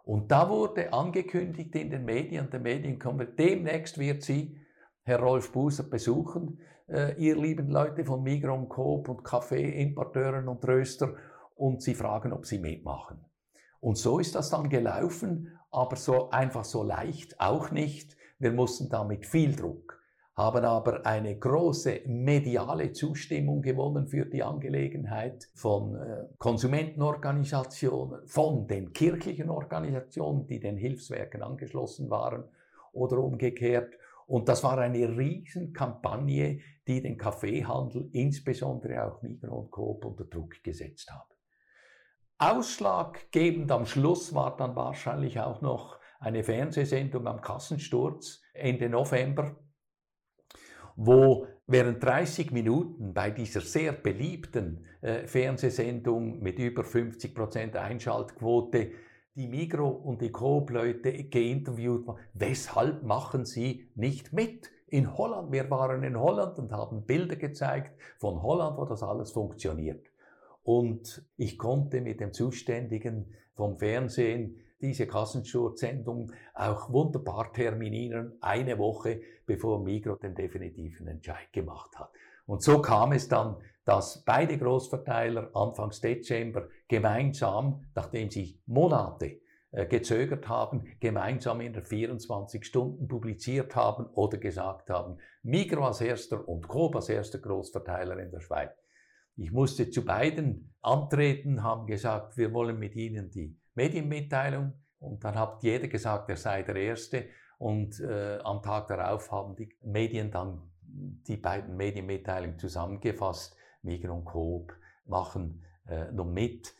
[0.06, 4.56] Und da wurde angekündigt in den Medien, der Medienkonferenz, demnächst wird sie
[5.02, 11.16] Herr Rolf Buser besuchen, äh, ihr lieben Leute von Migrom, Coop und Kaffeeimporteuren und Röster,
[11.56, 13.18] und sie fragen, ob sie mitmachen.
[13.80, 18.16] Und so ist das dann gelaufen, aber so einfach so leicht auch nicht.
[18.38, 19.95] Wir mussten da mit viel Druck
[20.36, 28.92] haben aber eine große mediale Zustimmung gewonnen für die Angelegenheit von äh, Konsumentenorganisationen, von den
[28.92, 32.44] kirchlichen Organisationen, die den Hilfswerken angeschlossen waren
[32.92, 33.94] oder umgekehrt.
[34.26, 40.62] Und das war eine Riesenkampagne, die den Kaffeehandel, insbesondere auch Migros und Coop, unter Druck
[40.62, 41.34] gesetzt hat.
[42.38, 49.56] Ausschlaggebend am Schluss war dann wahrscheinlich auch noch eine Fernsehsendung am Kassensturz Ende November,
[50.96, 58.90] wo während 30 Minuten bei dieser sehr beliebten äh, Fernsehsendung mit über 50 Prozent Einschaltquote
[59.34, 62.18] die Migro und die Coop-Leute geinterviewt waren.
[62.32, 64.70] Weshalb machen sie nicht mit?
[64.88, 69.32] In Holland, wir waren in Holland und haben Bilder gezeigt von Holland, wo das alles
[69.32, 70.06] funktioniert.
[70.62, 79.20] Und ich konnte mit dem Zuständigen vom Fernsehen diese Kassenschurzsendung auch wunderbar terminieren, eine Woche
[79.46, 82.10] bevor Migro den definitiven Entscheid gemacht hat.
[82.46, 89.86] Und so kam es dann, dass beide Großverteiler Anfangs Dezember gemeinsam, nachdem sie Monate äh,
[89.86, 96.48] gezögert haben, gemeinsam in der 24 Stunden publiziert haben oder gesagt haben, Migro als erster
[96.48, 98.70] und Coop als erster Großverteiler in der Schweiz.
[99.36, 105.36] Ich musste zu beiden antreten, haben gesagt, wir wollen mit Ihnen die Medienmitteilung und dann
[105.36, 107.26] hat jeder gesagt, er sei der Erste
[107.58, 113.56] und äh, am Tag darauf haben die Medien dann die beiden Medienmitteilungen zusammengefasst.
[113.82, 114.72] Migros und Coop
[115.04, 116.74] machen äh, nun mit.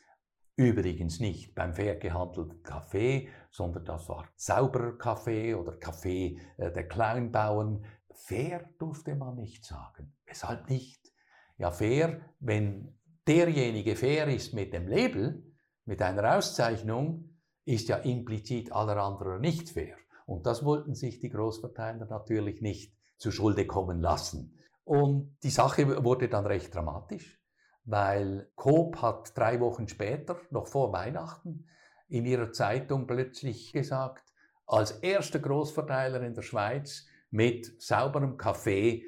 [0.56, 6.88] Übrigens nicht beim fair gehandelten Kaffee, sondern das war sauberer Kaffee oder Kaffee äh, der
[6.88, 7.84] Kleinbauern.
[8.10, 10.14] Fair durfte man nicht sagen.
[10.24, 11.12] Weshalb nicht?
[11.58, 15.42] Ja, fair, wenn derjenige fair ist mit dem Label,
[15.86, 19.96] mit einer Auszeichnung ist ja implizit aller anderen nicht fair.
[20.26, 24.58] Und das wollten sich die Großverteiler natürlich nicht zu Schulde kommen lassen.
[24.84, 27.40] Und die Sache wurde dann recht dramatisch,
[27.84, 31.66] weil Coop hat drei Wochen später, noch vor Weihnachten,
[32.08, 34.32] in ihrer Zeitung plötzlich gesagt,
[34.66, 39.04] als erster Großverteiler in der Schweiz mit sauberem Kaffee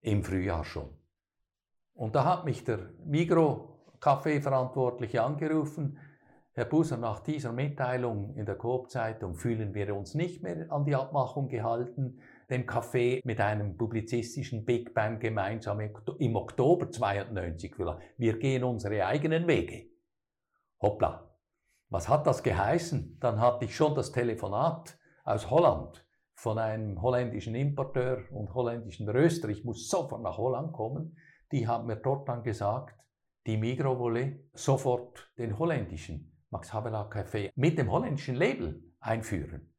[0.00, 0.96] im Frühjahr schon.
[1.94, 3.71] Und da hat mich der Migro
[4.02, 5.96] Kaffeeverantwortliche angerufen.
[6.54, 10.96] Herr Buser, nach dieser Mitteilung in der Coop-Zeitung fühlen wir uns nicht mehr an die
[10.96, 12.18] Abmachung gehalten,
[12.50, 15.80] den Kaffee mit einem publizistischen Big Bang gemeinsam
[16.18, 17.76] im Oktober 92
[18.18, 19.86] Wir gehen unsere eigenen Wege.
[20.80, 21.30] Hoppla.
[21.88, 23.18] Was hat das geheißen?
[23.20, 29.48] Dann hatte ich schon das Telefonat aus Holland von einem holländischen Importeur und holländischen Röster.
[29.48, 31.16] Ich muss sofort nach Holland kommen.
[31.52, 32.98] Die haben mir dort dann gesagt,
[33.46, 39.72] die Migro wolle sofort den holländischen Max Havelaar Café mit dem holländischen Label einführen.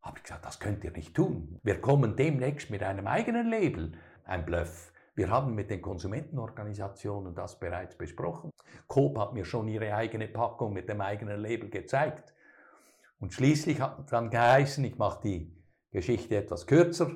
[0.00, 1.60] Habe ich gesagt, das könnt ihr nicht tun.
[1.62, 3.92] Wir kommen demnächst mit einem eigenen Label.
[4.24, 4.92] Ein Bluff.
[5.14, 8.50] Wir haben mit den Konsumentenorganisationen das bereits besprochen.
[8.88, 12.34] Coop hat mir schon ihre eigene Packung mit dem eigenen Label gezeigt.
[13.20, 15.56] Und schließlich hat dann geheißen, ich mache die
[15.92, 17.12] Geschichte etwas kürzer,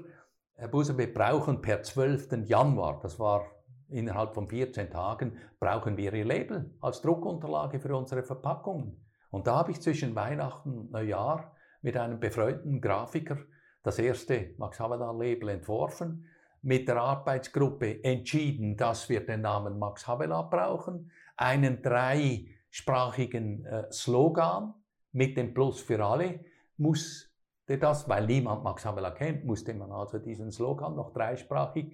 [0.54, 2.48] Herr Buser, wir brauchen per 12.
[2.48, 3.46] Januar, das war
[3.90, 9.04] innerhalb von 14 Tagen, brauchen wir Ihr Label als Druckunterlage für unsere Verpackungen.
[9.30, 13.38] Und da habe ich zwischen Weihnachten und Neujahr mit einem befreundeten Grafiker
[13.82, 16.26] das erste Max Havelaar Label entworfen,
[16.62, 24.74] mit der Arbeitsgruppe entschieden, dass wir den Namen Max Havelaar brauchen, einen dreisprachigen äh, Slogan
[25.12, 26.40] mit dem Plus für alle
[27.68, 31.92] musste das, weil niemand Max Havelaar kennt, musste man also diesen Slogan noch dreisprachig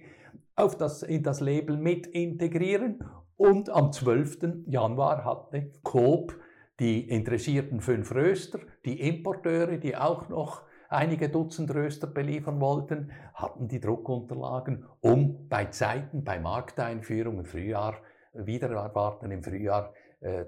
[0.55, 3.03] auf das, in das Label mit integrieren
[3.35, 4.63] und am 12.
[4.67, 6.39] Januar hatte Coop
[6.79, 13.67] die interessierten fünf Röster, die Importeure, die auch noch einige Dutzend Röster beliefern wollten, hatten
[13.67, 17.95] die Druckunterlagen, um bei Zeiten, bei Markteinführung im Frühjahr,
[18.33, 19.93] wieder erwarten im Frühjahr,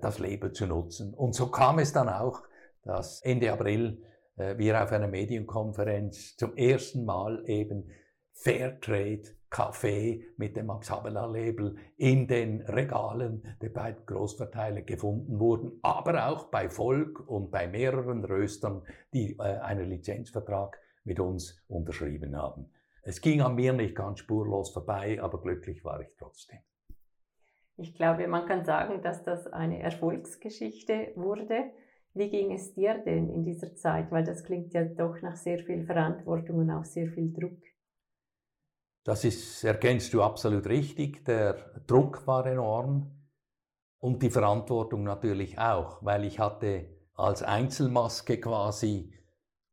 [0.02, 1.14] das Label zu nutzen.
[1.14, 2.44] Und so kam es dann auch,
[2.84, 4.02] dass Ende April
[4.38, 7.90] wir auf einer Medienkonferenz zum ersten Mal eben
[8.34, 15.80] Fairtrade Kaffee mit dem Max Havelaar Label in den Regalen der beiden Großverteiler gefunden wurden,
[15.82, 18.84] aber auch bei Volk und bei mehreren Röstern,
[19.14, 22.70] die äh, einen Lizenzvertrag mit uns unterschrieben haben.
[23.04, 26.60] Es ging an mir nicht ganz spurlos vorbei, aber glücklich war ich trotzdem.
[27.78, 31.72] Ich glaube, man kann sagen, dass das eine Erfolgsgeschichte wurde.
[32.18, 34.12] Wie ging es dir denn in dieser Zeit?
[34.12, 37.62] Weil das klingt ja doch nach sehr viel Verantwortung und auch sehr viel Druck.
[39.04, 41.24] Das ist, erkennst du absolut richtig.
[41.26, 41.54] Der
[41.86, 43.12] Druck war enorm
[44.00, 49.14] und die Verantwortung natürlich auch, weil ich hatte als Einzelmaske quasi,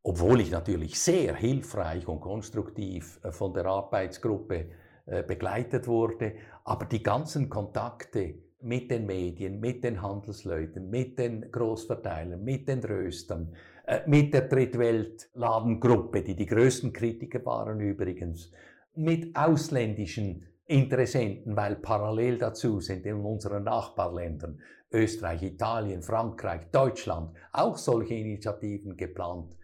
[0.03, 4.70] obwohl ich natürlich sehr hilfreich und konstruktiv äh, von der Arbeitsgruppe
[5.07, 6.34] äh, begleitet wurde,
[6.64, 12.82] aber die ganzen Kontakte mit den Medien, mit den Handelsleuten, mit den Großverteilern, mit den
[12.82, 13.54] Röstern,
[13.86, 18.50] äh, mit der Drittweltladengruppe, die die größten Kritiker waren übrigens,
[18.94, 24.58] mit ausländischen Interessenten, weil parallel dazu sind in unseren Nachbarländern
[24.90, 29.56] Österreich, Italien, Frankreich, Deutschland auch solche Initiativen geplant,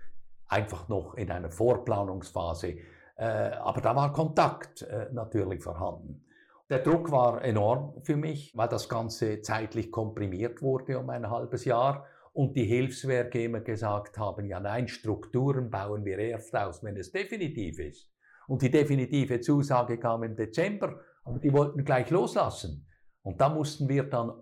[0.49, 2.77] einfach noch in einer Vorplanungsphase.
[3.17, 6.25] Äh, aber da war Kontakt äh, natürlich vorhanden.
[6.71, 11.65] Der Druck war enorm für mich, weil das Ganze zeitlich komprimiert wurde um ein halbes
[11.65, 16.97] Jahr und die Hilfswerke immer gesagt haben, ja nein, Strukturen bauen wir erst aus, wenn
[16.97, 18.13] es definitiv ist.
[18.47, 22.87] Und die definitive Zusage kam im Dezember, aber die wollten gleich loslassen.
[23.23, 24.33] Und da mussten wir dann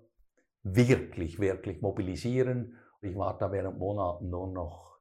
[0.63, 2.77] wirklich, wirklich mobilisieren.
[3.01, 4.99] Ich war da während Monaten nur noch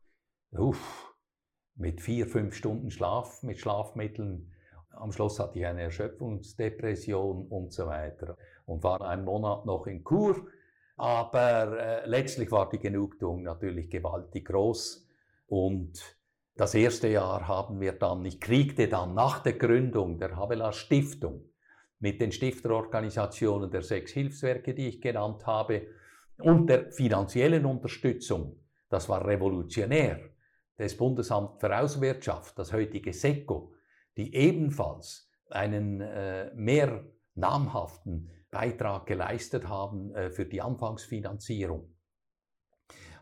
[0.51, 1.13] uff,
[1.75, 4.53] mit vier, fünf Stunden Schlaf, mit Schlafmitteln.
[4.99, 10.03] Am Schluss hatte ich eine Erschöpfungsdepression und so weiter und war einen Monat noch in
[10.03, 10.35] Kur.
[10.97, 15.07] Aber äh, letztlich war die Genugtuung natürlich gewaltig groß
[15.47, 16.17] und
[16.55, 21.47] das erste Jahr haben wir dann, ich kriegte dann nach der Gründung der Havelaar Stiftung
[21.99, 25.87] mit den Stifterorganisationen der sechs Hilfswerke, die ich genannt habe,
[26.39, 30.19] und der finanziellen Unterstützung, das war revolutionär,
[30.77, 33.73] des Bundesamt für Auswirtschaft, das heutige SECO,
[34.17, 37.05] die ebenfalls einen äh, mehr
[37.35, 41.93] namhaften Beitrag geleistet haben äh, für die Anfangsfinanzierung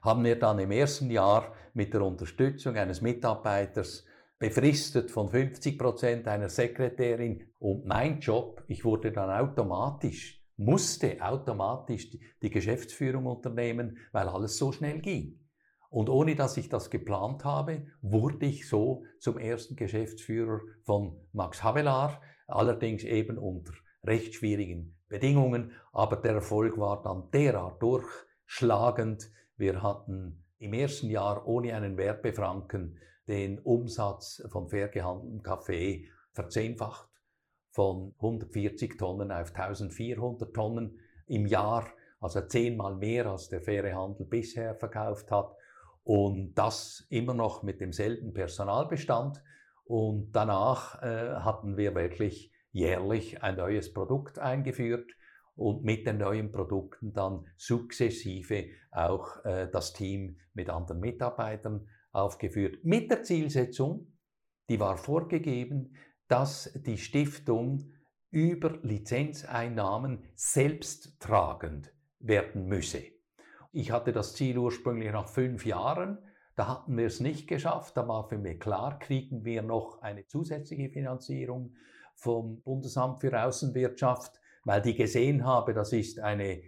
[0.05, 4.05] haben wir dann im ersten Jahr mit der Unterstützung eines Mitarbeiters
[4.37, 12.11] befristet von 50 Prozent einer Sekretärin und mein Job, ich wurde dann automatisch, musste automatisch
[12.41, 15.39] die Geschäftsführung unternehmen, weil alles so schnell ging.
[15.95, 21.63] Und ohne dass ich das geplant habe, wurde ich so zum ersten Geschäftsführer von Max
[21.63, 23.71] Havelaar, allerdings eben unter
[24.03, 31.47] recht schwierigen Bedingungen, aber der Erfolg war dann derart durchschlagend, wir hatten im ersten Jahr
[31.47, 37.07] ohne einen Werbefranken den Umsatz von fair gehandeltem Kaffee verzehnfacht
[37.69, 41.87] von 140 Tonnen auf 1400 Tonnen im Jahr,
[42.19, 45.55] also zehnmal mehr als der faire Handel bisher verkauft hat.
[46.06, 49.43] Und das immer noch mit demselben Personalbestand.
[49.84, 55.12] Und danach äh, hatten wir wirklich jährlich ein neues Produkt eingeführt
[55.56, 62.84] und mit den neuen Produkten dann sukzessive auch äh, das Team mit anderen Mitarbeitern aufgeführt.
[62.84, 64.14] Mit der Zielsetzung,
[64.70, 65.95] die war vorgegeben,
[66.28, 67.91] dass die Stiftung
[68.30, 73.14] über Lizenzeinnahmen selbsttragend werden müsse.
[73.76, 76.17] Ich hatte das Ziel ursprünglich nach fünf Jahren.
[76.55, 77.97] Da hatten wir es nicht geschafft.
[77.97, 81.76] Da war für mich klar, kriegen wir noch eine zusätzliche Finanzierung
[82.15, 86.61] vom Bundesamt für Außenwirtschaft weil die gesehen habe, das ist eine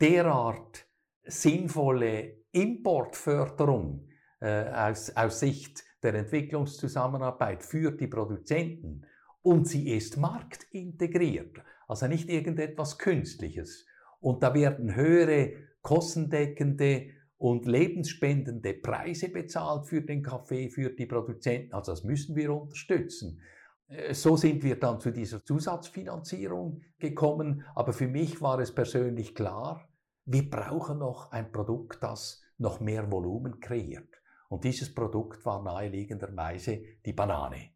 [0.00, 0.86] derart
[1.24, 4.08] sinnvolle Importförderung
[4.40, 9.06] äh, aus, aus Sicht der Entwicklungszusammenarbeit für die Produzenten
[9.42, 13.86] und sie ist marktintegriert, also nicht irgendetwas Künstliches.
[14.20, 17.08] Und da werden höhere kostendeckende
[17.38, 21.72] und lebensspendende Preise bezahlt für den Kaffee, für die Produzenten.
[21.72, 23.40] Also das müssen wir unterstützen.
[23.88, 27.64] Äh, so sind wir dann zu dieser Zusatzfinanzierung gekommen.
[27.74, 29.88] Aber für mich war es persönlich klar,
[30.26, 34.20] wir brauchen noch ein Produkt, das noch mehr Volumen kreiert.
[34.48, 37.70] Und dieses Produkt war naheliegenderweise die Banane.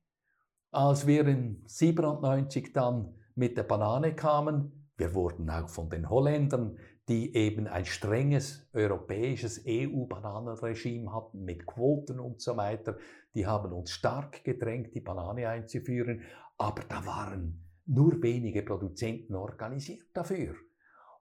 [0.71, 6.77] Als wir in 97 dann mit der Banane kamen, wir wurden auch von den Holländern
[7.09, 12.97] die eben ein strenges europäisches EU-Bananenregime hatten mit Quoten und so weiter.
[13.35, 16.23] Die haben uns stark gedrängt, die Banane einzuführen,
[16.57, 20.55] aber da waren nur wenige Produzenten organisiert dafür.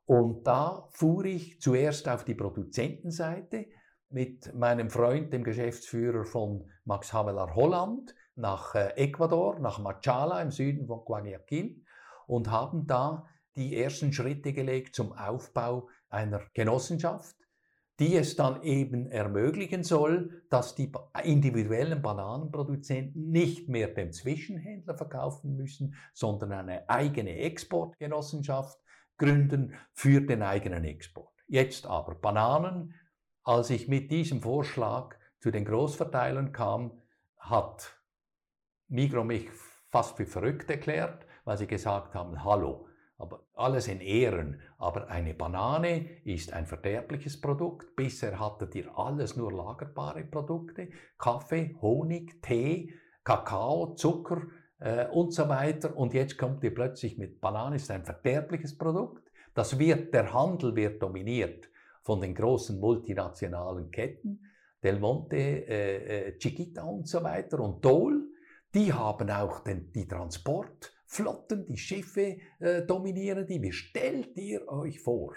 [0.06, 3.68] Und da fuhr ich zuerst auf die Produzentenseite
[4.10, 10.52] mit meinem Freund, dem Geschäftsführer von Max Havelaar Holland, nach äh, Ecuador, nach Machala im
[10.52, 11.84] Süden von Guayaquil
[12.28, 17.36] und haben da die ersten Schritte gelegt zum Aufbau einer Genossenschaft,
[18.00, 20.92] die es dann eben ermöglichen soll, dass die
[21.24, 28.80] individuellen Bananenproduzenten nicht mehr dem Zwischenhändler verkaufen müssen, sondern eine eigene Exportgenossenschaft
[29.18, 31.34] gründen für den eigenen Export.
[31.48, 32.96] Jetzt aber Bananen,
[33.44, 37.04] als ich mit diesem Vorschlag zu den Großverteilern kam,
[37.38, 38.00] hat
[38.88, 39.50] Migro mich
[39.90, 42.88] fast für verrückt erklärt, weil sie gesagt haben, hallo,
[43.18, 44.60] aber alles in Ehren.
[44.78, 47.96] Aber eine Banane ist ein verderbliches Produkt.
[47.96, 50.90] Bisher hattet ihr alles nur lagerbare Produkte.
[51.18, 52.94] Kaffee, Honig, Tee,
[53.24, 54.42] Kakao, Zucker
[54.80, 55.96] äh, und so weiter.
[55.96, 59.32] Und jetzt kommt ihr plötzlich mit Banane, ist ein verderbliches Produkt.
[59.54, 61.70] Das wird, der Handel wird dominiert
[62.02, 64.42] von den großen multinationalen Ketten.
[64.84, 68.22] Del Monte, äh, äh, Chiquita und so weiter und Dole.
[68.74, 73.62] Die haben auch den, die Transport Flotten, die Schiffe äh, dominieren die.
[73.62, 75.36] Wie stellt ihr euch vor,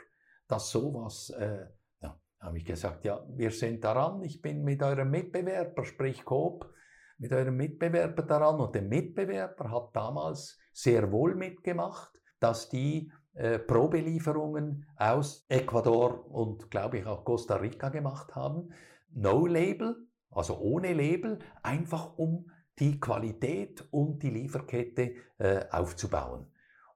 [0.48, 1.66] dass sowas, äh,
[2.00, 6.72] ja, habe ich gesagt, ja, wir sind daran, ich bin mit eurem Mitbewerber, sprich Coop,
[7.18, 13.58] mit eurem Mitbewerber daran und der Mitbewerber hat damals sehr wohl mitgemacht, dass die äh,
[13.58, 18.72] Probelieferungen aus Ecuador und glaube ich auch Costa Rica gemacht haben.
[19.10, 19.94] No Label,
[20.30, 26.46] also ohne Label, einfach um die Qualität und die Lieferkette äh, aufzubauen.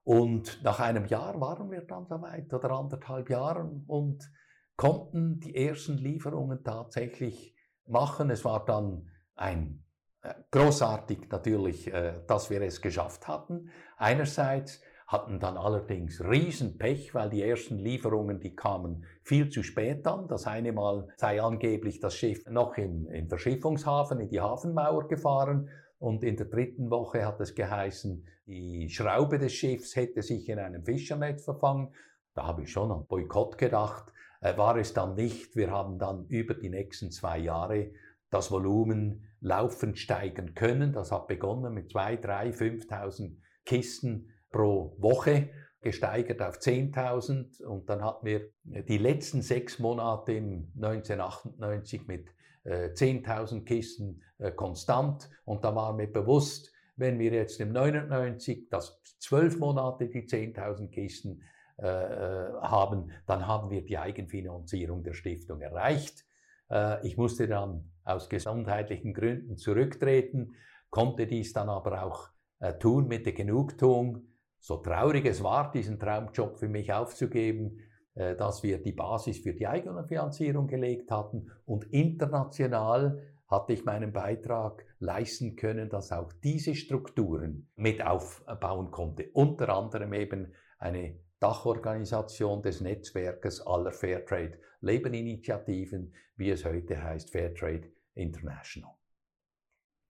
[0.03, 4.31] Und nach einem Jahr waren wir dann soweit oder anderthalb Jahren und
[4.75, 7.55] konnten die ersten Lieferungen tatsächlich
[7.85, 8.29] machen.
[8.29, 9.83] Es war dann ein
[10.21, 13.69] äh, großartig natürlich, äh, dass wir es geschafft hatten.
[13.97, 14.81] Einerseits
[15.11, 20.29] hatten dann allerdings Riesenpech, weil die ersten Lieferungen, die kamen viel zu spät an.
[20.29, 25.69] Das eine Mal sei angeblich das Schiff noch im, im Verschiffungshafen, in die Hafenmauer gefahren
[25.99, 30.59] und in der dritten Woche hat es geheißen, die Schraube des Schiffs hätte sich in
[30.59, 31.93] einem Fischernetz verfangen.
[32.33, 34.11] Da habe ich schon an Boykott gedacht.
[34.39, 35.55] Äh, war es dann nicht.
[35.55, 37.91] Wir haben dann über die nächsten zwei Jahre
[38.29, 40.93] das Volumen laufend steigern können.
[40.93, 43.35] Das hat begonnen mit zwei, drei, 5.000
[43.65, 45.49] Kisten pro Woche,
[45.81, 52.29] gesteigert auf 10.000 und dann hatten wir die letzten sechs Monate im 1998 mit
[52.63, 55.29] äh, 10.000 Kisten äh, konstant.
[55.43, 60.89] Und da war mir bewusst, wenn wir jetzt im 99 das zwölf Monate die 10.000
[60.91, 61.41] Kisten
[61.77, 66.25] äh, äh, haben, dann haben wir die Eigenfinanzierung der Stiftung erreicht.
[66.69, 70.55] Äh, ich musste dann aus gesundheitlichen Gründen zurücktreten,
[70.91, 72.29] konnte dies dann aber auch
[72.59, 74.27] äh, tun mit der Genugtuung,
[74.61, 77.79] so traurig es war, diesen Traumjob für mich aufzugeben,
[78.13, 83.83] äh, dass wir die Basis für die eigene Finanzierung gelegt hatten und international hatte ich
[83.83, 89.29] meinen Beitrag leisten können, dass auch diese Strukturen mit aufbauen konnte.
[89.33, 97.91] Unter anderem eben eine Dachorganisation des Netzwerkes aller Fairtrade Lebeninitiativen, wie es heute heißt, Fairtrade
[98.13, 98.93] International.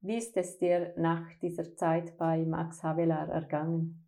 [0.02, 4.08] Wie ist es dir nach dieser Zeit bei Max Havelaar ergangen?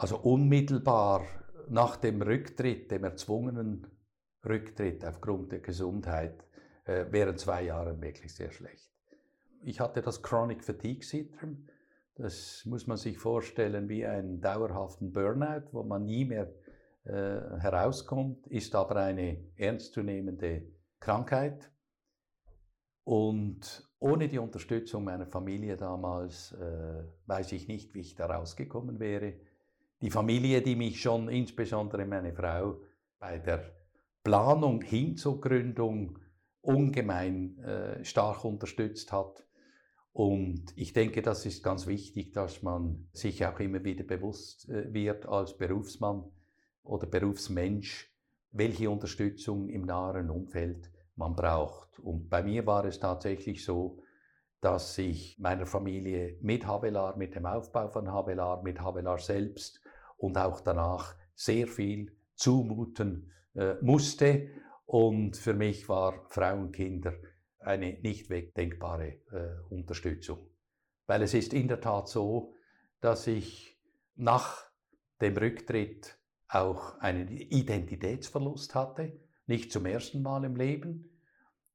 [0.00, 1.26] Also unmittelbar
[1.68, 3.86] nach dem Rücktritt, dem erzwungenen
[4.42, 6.42] Rücktritt aufgrund der Gesundheit,
[6.86, 8.90] äh, wären zwei Jahre wirklich sehr schlecht.
[9.62, 11.66] Ich hatte das Chronic Fatigue Syndrome.
[12.14, 16.50] Das muss man sich vorstellen wie einen dauerhaften Burnout, wo man nie mehr
[17.04, 20.62] äh, herauskommt, ist aber eine ernstzunehmende
[20.98, 21.70] Krankheit.
[23.04, 28.98] Und ohne die Unterstützung meiner Familie damals äh, weiß ich nicht, wie ich da rausgekommen
[28.98, 29.34] wäre
[30.00, 32.80] die Familie, die mich schon, insbesondere meine Frau,
[33.18, 33.72] bei der
[34.22, 36.18] Planung hin zur Gründung
[36.62, 39.46] ungemein äh, stark unterstützt hat.
[40.12, 44.92] Und ich denke, das ist ganz wichtig, dass man sich auch immer wieder bewusst äh,
[44.92, 46.24] wird als Berufsmann
[46.82, 48.10] oder Berufsmensch,
[48.52, 51.98] welche Unterstützung im nahen Umfeld man braucht.
[52.00, 54.02] Und bei mir war es tatsächlich so,
[54.60, 59.79] dass ich meiner Familie mit Havelar, mit dem Aufbau von Havelar, mit Havelar selbst
[60.20, 64.48] und auch danach sehr viel zumuten äh, musste.
[64.86, 67.14] Und für mich war Frau und Kinder
[67.58, 70.38] eine nicht wegdenkbare äh, Unterstützung.
[71.06, 72.54] Weil es ist in der Tat so,
[73.00, 73.78] dass ich
[74.14, 74.64] nach
[75.20, 76.18] dem Rücktritt
[76.48, 81.18] auch einen Identitätsverlust hatte, nicht zum ersten Mal im Leben.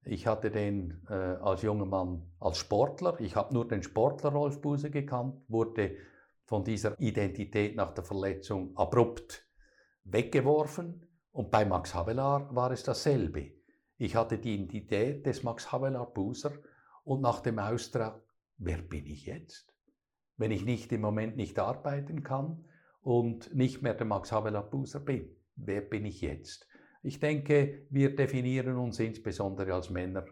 [0.04, 4.62] Ich hatte den äh, als junger Mann als Sportler, ich habe nur den Sportler Rolf
[4.62, 5.96] Buse gekannt, wurde
[6.46, 9.46] von dieser Identität nach der Verletzung abrupt
[10.04, 13.52] weggeworfen und bei Max Havelaar war es dasselbe.
[13.98, 16.54] Ich hatte die Identität des Max Havelaar Buser
[17.04, 18.22] und nach dem Austrag,
[18.58, 19.74] wer bin ich jetzt?
[20.38, 22.66] Wenn ich nicht im Moment nicht arbeiten kann
[23.02, 26.68] und nicht mehr der Max Havelaar Buser bin, wer bin ich jetzt?
[27.02, 30.26] Ich denke, wir definieren uns insbesondere als Männer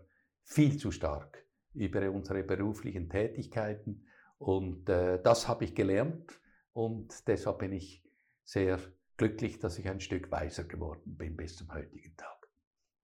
[0.44, 4.06] viel zu stark über unsere beruflichen Tätigkeiten
[4.44, 6.40] und äh, das habe ich gelernt
[6.74, 8.04] und deshalb bin ich
[8.44, 8.78] sehr
[9.16, 12.50] glücklich, dass ich ein Stück weiser geworden bin bis zum heutigen Tag.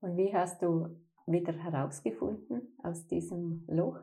[0.00, 4.00] Und wie hast du wieder herausgefunden aus diesem Loch?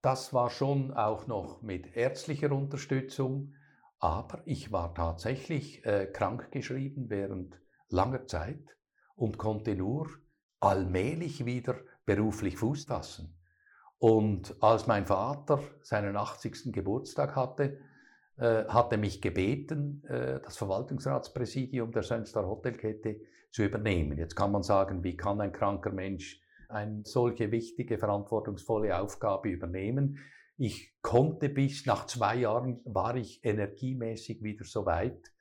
[0.00, 3.54] Das war schon auch noch mit ärztlicher Unterstützung,
[4.00, 8.76] aber ich war tatsächlich äh, krankgeschrieben während langer Zeit
[9.14, 10.08] und konnte nur
[10.58, 13.38] allmählich wieder beruflich Fuß fassen.
[14.02, 16.72] Und als mein Vater seinen 80.
[16.72, 17.78] Geburtstag hatte,
[18.36, 23.20] äh, hatte mich gebeten, äh, das Verwaltungsratspräsidium der Sönstar Hotelkette
[23.52, 24.18] zu übernehmen.
[24.18, 30.18] Jetzt kann man sagen, wie kann ein kranker Mensch eine solche wichtige, verantwortungsvolle Aufgabe übernehmen?
[30.56, 35.32] Ich konnte bis nach zwei Jahren, war ich energiemäßig wieder so weit,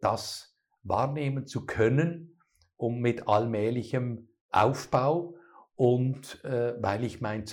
[0.00, 2.40] das wahrnehmen zu können,
[2.78, 5.34] um mit allmählichem Aufbau
[5.74, 7.44] und äh, weil ich mein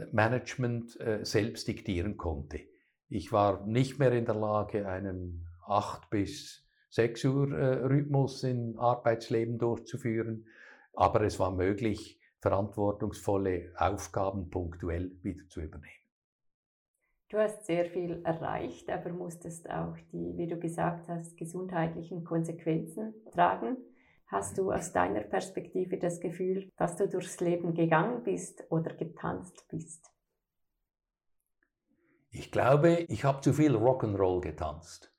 [0.00, 2.60] Zeitmanagement äh, selbst diktieren konnte.
[3.08, 8.78] Ich war nicht mehr in der Lage, einen acht bis 6 Uhr äh, Rhythmus im
[8.78, 10.46] Arbeitsleben durchzuführen,
[10.94, 15.92] aber es war möglich, verantwortungsvolle Aufgaben punktuell wieder zu übernehmen.
[17.28, 23.14] Du hast sehr viel erreicht, aber musstest auch die, wie du gesagt hast, gesundheitlichen Konsequenzen
[23.30, 23.76] tragen.
[24.30, 29.66] Hast du aus deiner Perspektive das Gefühl, dass du durchs Leben gegangen bist oder getanzt
[29.68, 30.08] bist?
[32.30, 35.12] Ich glaube, ich habe zu viel Rock'n'Roll getanzt.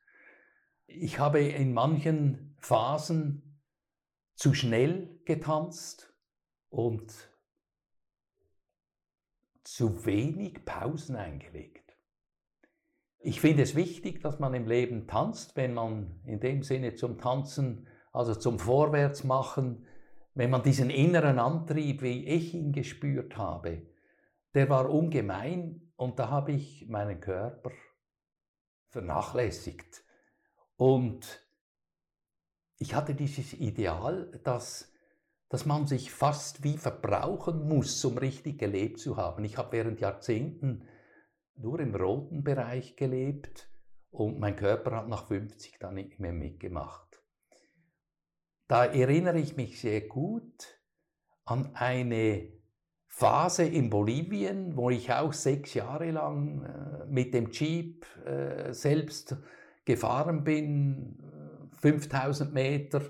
[0.87, 3.59] Ich habe in manchen Phasen
[4.35, 6.15] zu schnell getanzt
[6.69, 7.11] und
[9.65, 11.97] zu wenig Pausen eingelegt.
[13.19, 17.17] Ich finde es wichtig, dass man im Leben tanzt, wenn man in dem Sinne zum
[17.17, 19.85] Tanzen, also zum Vorwärtsmachen,
[20.33, 23.83] wenn man diesen inneren Antrieb, wie ich ihn gespürt habe,
[24.53, 27.71] der war ungemein und da habe ich meinen Körper
[28.89, 30.03] vernachlässigt.
[30.75, 31.45] Und
[32.77, 34.91] ich hatte dieses Ideal, dass,
[35.49, 39.45] dass man sich fast wie verbrauchen muss, um richtig gelebt zu haben.
[39.45, 40.87] Ich habe während Jahrzehnten
[41.55, 43.69] nur im roten Bereich gelebt
[44.09, 47.10] und mein Körper hat nach 50 dann nicht mehr mitgemacht.
[48.71, 50.79] Da erinnere ich mich sehr gut
[51.43, 52.53] an eine
[53.05, 59.35] Phase in Bolivien, wo ich auch sechs Jahre lang äh, mit dem Jeep äh, selbst
[59.83, 61.19] gefahren bin,
[61.81, 63.01] 5000 Meter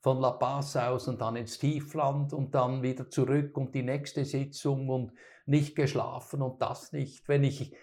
[0.00, 4.24] von La Paz aus und dann ins Tiefland und dann wieder zurück und die nächste
[4.24, 5.12] Sitzung und
[5.44, 7.28] nicht geschlafen und das nicht.
[7.28, 7.76] Wenn ich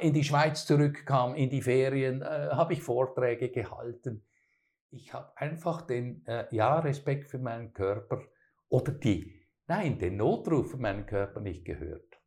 [0.00, 4.24] in die Schweiz zurückkam, in die Ferien, äh, habe ich Vorträge gehalten.
[4.94, 8.20] Ich habe einfach den, äh, ja, Respekt für meinen Körper
[8.68, 12.20] oder die, nein, den Notruf für meinen Körper nicht gehört.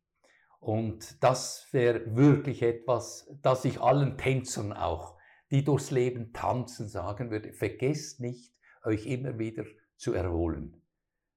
[0.58, 5.16] Und das wäre wirklich etwas, das ich allen Tänzern auch
[5.52, 8.52] die durchs Leben tanzen, sagen würde, vergesst nicht,
[8.82, 9.64] euch immer wieder
[9.96, 10.82] zu erholen.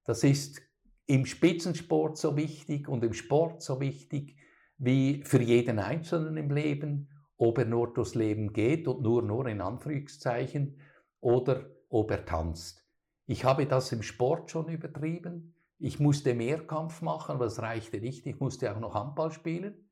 [0.04, 0.60] Das ist
[1.06, 4.36] im Spitzensport so wichtig und im Sport so wichtig
[4.78, 9.46] wie für jeden Einzelnen im Leben, ob er nur durchs Leben geht und nur, nur
[9.46, 10.80] in Anführungszeichen
[11.20, 12.86] oder ob er tanzt.
[13.26, 15.54] Ich habe das im Sport schon übertrieben.
[15.78, 18.26] Ich musste Mehrkampf machen, aber es reichte nicht.
[18.26, 19.88] Ich musste auch noch Handball spielen.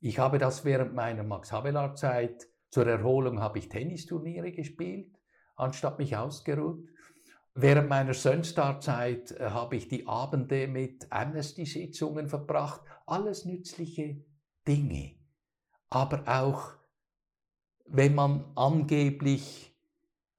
[0.00, 5.18] Ich habe das während meiner Max Havelaar Zeit zur Erholung habe ich Tennisturniere gespielt,
[5.56, 6.88] anstatt mich ausgeruht.
[7.54, 12.80] Während meiner Sönstar-Zeit äh, habe ich die Abende mit Amnesty-Sitzungen verbracht.
[13.04, 14.24] Alles nützliche
[14.66, 15.16] Dinge.
[15.90, 16.72] Aber auch,
[17.84, 19.71] wenn man angeblich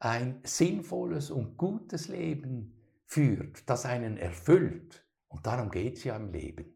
[0.03, 2.73] ein sinnvolles und gutes Leben
[3.05, 6.75] führt, das einen erfüllt, und darum geht es ja im Leben,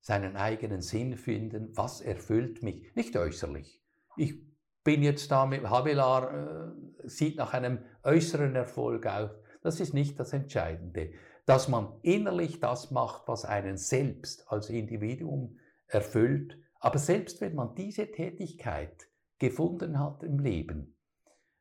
[0.00, 3.82] seinen eigenen Sinn finden, was erfüllt mich, nicht äußerlich.
[4.16, 4.40] Ich
[4.84, 9.30] bin jetzt da mit Havelar, äh, sieht nach einem äußeren Erfolg aus.
[9.62, 11.12] Das ist nicht das Entscheidende.
[11.46, 16.56] Dass man innerlich das macht, was einen selbst als Individuum erfüllt.
[16.78, 19.08] Aber selbst wenn man diese Tätigkeit
[19.38, 20.96] gefunden hat im Leben,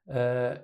[0.06, 0.60] äh,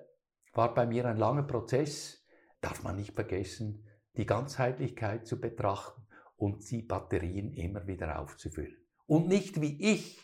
[0.55, 2.25] war bei mir ein langer Prozess,
[2.61, 3.85] darf man nicht vergessen,
[4.17, 8.77] die Ganzheitlichkeit zu betrachten und die Batterien immer wieder aufzufüllen.
[9.05, 10.19] Und nicht wie ich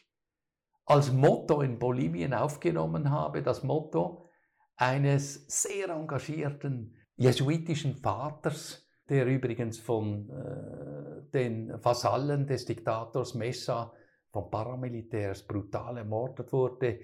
[0.85, 4.29] als Motto in Bolivien aufgenommen habe, das Motto
[4.75, 13.93] eines sehr engagierten jesuitischen Vaters, der übrigens von äh, den Vasallen des Diktators Messa
[14.31, 16.99] von Paramilitärs brutal ermordet wurde,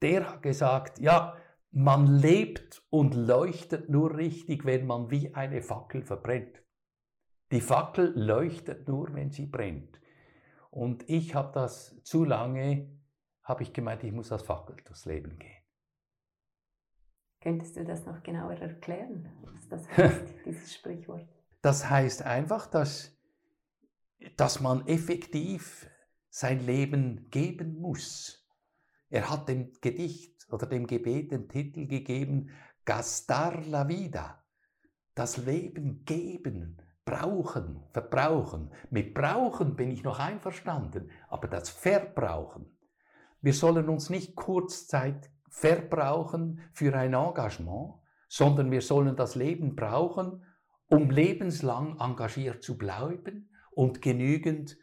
[0.00, 1.36] der hat gesagt, ja,
[1.72, 6.62] man lebt und leuchtet nur richtig, wenn man wie eine Fackel verbrennt.
[7.52, 10.00] Die Fackel leuchtet nur, wenn sie brennt.
[10.70, 12.88] Und ich habe das zu lange,
[13.42, 15.56] habe ich gemeint, ich muss als Fackel durchs Leben gehen.
[17.40, 21.28] Könntest du das noch genauer erklären, was das heißt, dieses Sprichwort?
[21.62, 23.18] Das heißt einfach, dass,
[24.36, 25.90] dass man effektiv
[26.28, 28.46] sein Leben geben muss.
[29.08, 32.50] Er hat dem Gedicht oder dem Gebet den Titel gegeben,
[32.84, 34.42] Gastar la vida,
[35.14, 38.70] das Leben geben, brauchen, verbrauchen.
[38.90, 42.66] Mit brauchen bin ich noch einverstanden, aber das Verbrauchen.
[43.40, 47.94] Wir sollen uns nicht kurzzeit verbrauchen für ein Engagement,
[48.28, 50.44] sondern wir sollen das Leben brauchen,
[50.88, 54.76] um lebenslang engagiert zu bleiben und genügend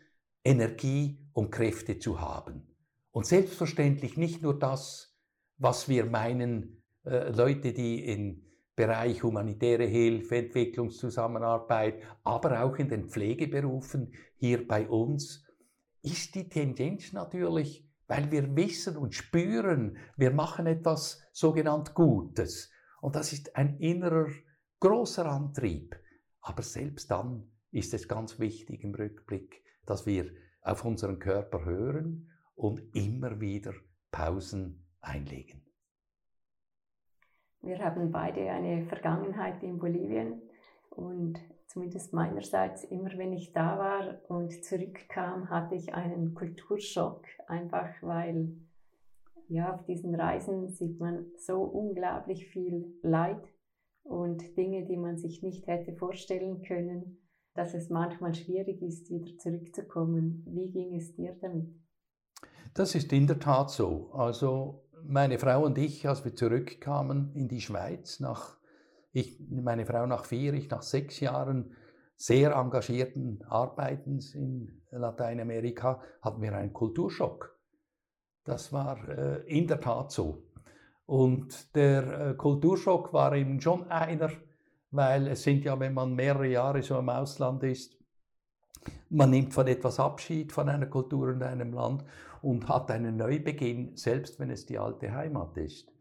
[0.43, 2.67] Energie und Kräfte zu haben.
[3.11, 5.06] Und selbstverständlich nicht nur das,
[5.57, 8.43] was wir meinen, äh, Leute, die im
[8.75, 15.43] Bereich humanitäre Hilfe, Entwicklungszusammenarbeit, aber auch in den Pflegeberufen hier bei uns,
[16.03, 22.71] ist die Tendenz natürlich, weil wir wissen und spüren, wir machen etwas sogenannt Gutes.
[23.01, 24.29] Und das ist ein innerer
[24.79, 25.95] großer Antrieb.
[26.41, 30.31] Aber selbst dann ist es ganz wichtig im Rückblick, dass wir
[30.61, 33.73] auf unseren Körper hören und immer wieder
[34.11, 35.61] Pausen einlegen.
[37.61, 40.41] Wir haben beide eine Vergangenheit in Bolivien
[40.89, 47.89] und zumindest meinerseits, immer wenn ich da war und zurückkam, hatte ich einen Kulturschock, einfach
[48.01, 48.55] weil
[49.49, 53.41] ja, auf diesen Reisen sieht man so unglaublich viel Leid
[54.03, 57.17] und Dinge, die man sich nicht hätte vorstellen können,
[57.53, 60.43] dass es manchmal schwierig ist, wieder zurückzukommen.
[60.47, 61.69] Wie ging es dir damit?
[62.73, 64.11] Das ist in der Tat so.
[64.13, 68.57] Also meine Frau und ich, als wir zurückkamen in die Schweiz nach
[69.13, 71.75] ich, meine Frau nach vier, ich nach sechs Jahren
[72.15, 77.57] sehr engagierten Arbeitens in Lateinamerika hatten wir einen Kulturschock.
[78.43, 80.43] Das war äh, in der Tat so.
[81.05, 84.31] Und der äh, Kulturschock war eben schon einer,
[84.91, 87.97] weil es sind ja, wenn man mehrere Jahre so im Ausland ist,
[89.09, 92.03] man nimmt von etwas Abschied von einer Kultur in einem Land
[92.41, 95.91] und hat einen Neubeginn, selbst wenn es die alte Heimat ist.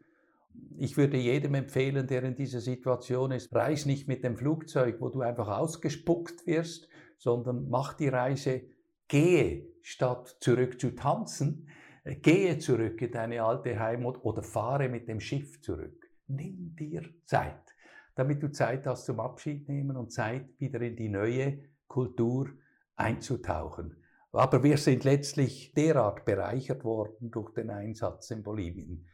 [0.78, 5.08] Ich würde jedem empfehlen, der in dieser Situation ist, reis nicht mit dem Flugzeug, wo
[5.08, 8.62] du einfach ausgespuckt wirst, sondern mach die Reise,
[9.08, 11.68] gehe statt zurück zu tanzen,
[12.04, 16.10] äh, gehe zurück in deine alte Heimat oder fahre mit dem Schiff zurück.
[16.26, 17.74] Nimm dir Zeit,
[18.14, 22.50] damit du Zeit hast zum Abschied nehmen und Zeit wieder in die neue Kultur
[22.96, 23.96] einzutauchen.
[24.36, 29.06] Aber wir sind letztlich derart bereichert worden durch den Einsatz in Bolivien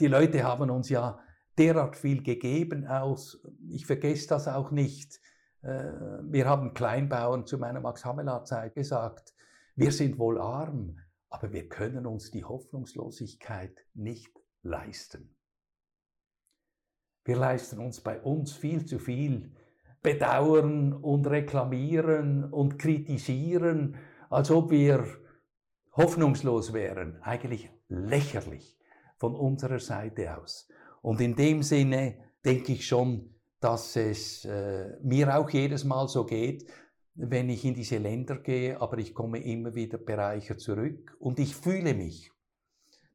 [0.00, 1.18] die Leute haben uns ja
[1.58, 3.42] derart viel gegeben aus.
[3.70, 5.20] Ich vergesse das auch nicht.
[5.62, 5.90] Äh,
[6.24, 9.34] wir haben Kleinbauern zu meiner Max-Havelaar-Zeit gesagt,
[9.74, 10.98] wir sind wohl arm,
[11.28, 15.34] aber wir können uns die Hoffnungslosigkeit nicht leisten.
[17.24, 19.52] Wir leisten uns bei uns viel zu viel
[20.02, 23.96] bedauern und reklamieren und kritisieren,
[24.36, 25.06] als ob wir
[25.92, 27.22] hoffnungslos wären.
[27.22, 28.78] Eigentlich lächerlich
[29.16, 30.68] von unserer Seite aus.
[31.00, 36.26] Und in dem Sinne denke ich schon, dass es äh, mir auch jedes Mal so
[36.26, 36.70] geht,
[37.14, 41.56] wenn ich in diese Länder gehe, aber ich komme immer wieder bereichert zurück und ich
[41.56, 42.30] fühle mich.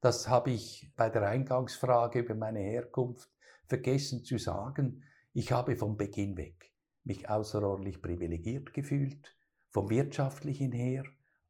[0.01, 3.29] Das habe ich bei der Eingangsfrage über meine Herkunft
[3.67, 5.03] vergessen zu sagen.
[5.33, 9.35] ich habe vom Beginn weg mich außerordentlich privilegiert gefühlt,
[9.71, 11.03] vom wirtschaftlichen her,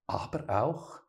[0.08, 1.00] aber auch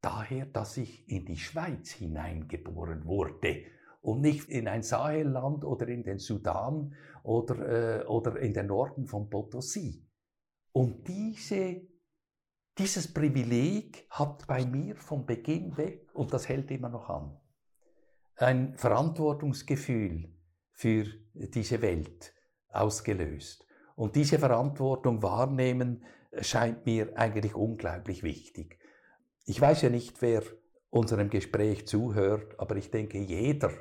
[0.00, 3.64] daher, dass ich in die Schweiz hineingeboren wurde
[4.02, 9.06] und nicht in ein Sahelland oder in den Sudan oder, äh, oder in den Norden
[9.06, 10.06] von Potosi.
[10.72, 11.82] Und diese,
[12.78, 17.40] dieses Privileg hat bei mir vom Beginn weg, und das hält immer noch an,
[18.36, 20.32] ein Verantwortungsgefühl
[20.70, 22.34] für diese Welt
[22.68, 23.66] ausgelöst.
[23.94, 26.04] Und diese Verantwortung wahrnehmen
[26.42, 28.78] scheint mir eigentlich unglaublich wichtig.
[29.44, 30.42] Ich weiß ja nicht, wer
[30.90, 33.72] unserem Gespräch zuhört, aber ich denke, jeder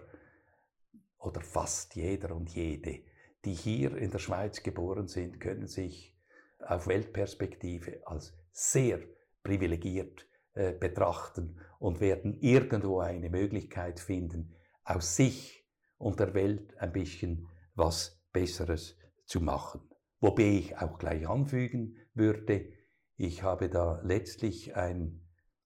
[1.20, 3.00] oder fast jeder und jede,
[3.44, 6.16] die hier in der Schweiz geboren sind, können sich
[6.60, 9.00] auf Weltperspektive als sehr
[9.44, 15.66] privilegiert äh, betrachten und werden irgendwo eine Möglichkeit finden, aus sich
[15.98, 19.82] und der Welt ein bisschen was Besseres zu machen.
[20.20, 22.70] Wobei ich auch gleich anfügen würde,
[23.18, 25.26] ich habe da letztlich einen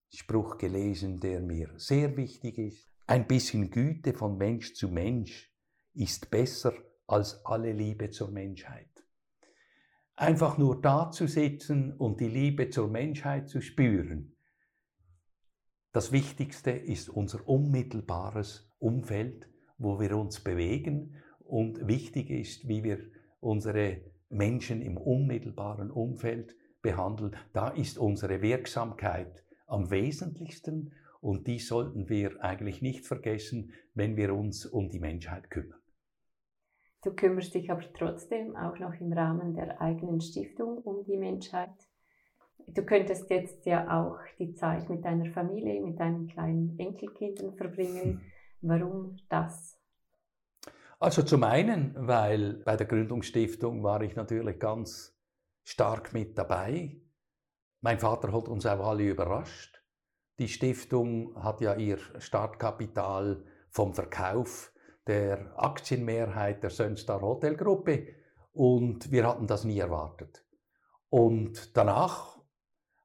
[0.10, 2.90] Spruch gelesen, der mir sehr wichtig ist.
[3.08, 5.52] Ein bisschen Güte von Mensch zu Mensch
[5.94, 6.74] ist besser
[7.08, 8.90] als alle Liebe zur Menschheit.
[10.16, 14.36] Einfach nur da zu sitzen und die Liebe zur Menschheit zu spüren.
[15.92, 23.00] Das Wichtigste ist unser unmittelbares Umfeld, wo wir uns bewegen und wichtig ist, wie wir
[23.40, 27.36] unsere Menschen im unmittelbaren Umfeld behandeln.
[27.54, 34.34] Da ist unsere Wirksamkeit am wesentlichsten und die sollten wir eigentlich nicht vergessen, wenn wir
[34.34, 35.80] uns um die Menschheit kümmern.
[37.04, 41.74] Du kümmerst dich aber trotzdem auch noch im Rahmen der eigenen Stiftung um die Menschheit.
[42.68, 48.22] Du könntest jetzt ja auch die Zeit mit deiner Familie, mit deinen kleinen Enkelkindern verbringen.
[48.62, 49.79] Warum das?
[51.02, 55.18] Also zum einen, weil bei der Gründungsstiftung war ich natürlich ganz
[55.64, 57.02] stark mit dabei.
[57.80, 59.82] Mein Vater hat uns auch alle überrascht.
[60.40, 64.74] Die Stiftung hat ja ihr Startkapital vom Verkauf
[65.08, 68.08] der Aktienmehrheit der Sönstar Hotelgruppe
[68.52, 70.46] und wir hatten das nie erwartet.
[71.08, 72.40] Und danach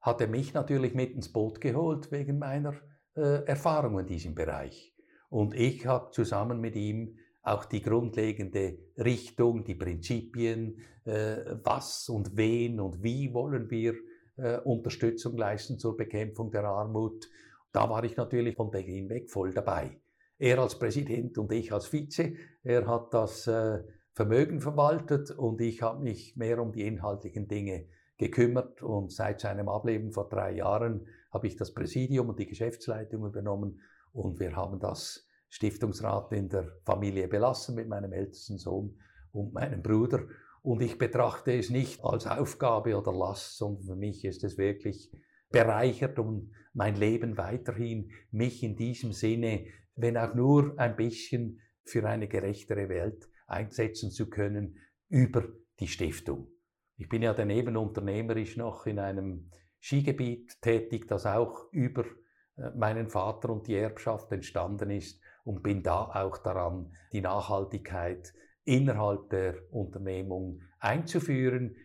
[0.01, 2.75] hat er mich natürlich mit ins Boot geholt wegen meiner
[3.15, 4.97] äh, Erfahrung in diesem Bereich.
[5.31, 12.37] Und ich habe zusammen mit ihm auch die grundlegende Richtung, die Prinzipien, äh, was und
[12.37, 13.95] wen und wie wollen wir
[14.37, 17.29] äh, Unterstützung leisten zur Bekämpfung der Armut.
[17.71, 20.01] Da war ich natürlich von Beginn weg voll dabei.
[20.39, 22.33] Er als Präsident und ich als Vize.
[22.63, 23.83] Er hat das äh,
[24.13, 27.87] Vermögen verwaltet und ich habe mich mehr um die inhaltlichen Dinge
[28.17, 33.27] gekümmert und seit seinem Ableben vor drei Jahren habe ich das Präsidium und die Geschäftsleitung
[33.27, 33.81] übernommen
[34.13, 38.99] und wir haben das Stiftungsrat in der Familie belassen mit meinem ältesten Sohn
[39.31, 40.27] und meinem Bruder.
[40.63, 45.13] Und ich betrachte es nicht als Aufgabe oder Last, sondern für mich ist es wirklich
[45.51, 52.05] bereichert und mein Leben weiterhin, mich in diesem Sinne, wenn auch nur ein bisschen für
[52.05, 55.45] eine gerechtere Welt einsetzen zu können über
[55.79, 56.49] die Stiftung.
[56.97, 62.05] Ich bin ja daneben unternehmerisch noch in einem Skigebiet tätig, das auch über
[62.57, 68.33] äh, meinen Vater und die Erbschaft entstanden ist und bin da auch daran, die Nachhaltigkeit
[68.65, 71.77] innerhalb der Unternehmung einzuführen.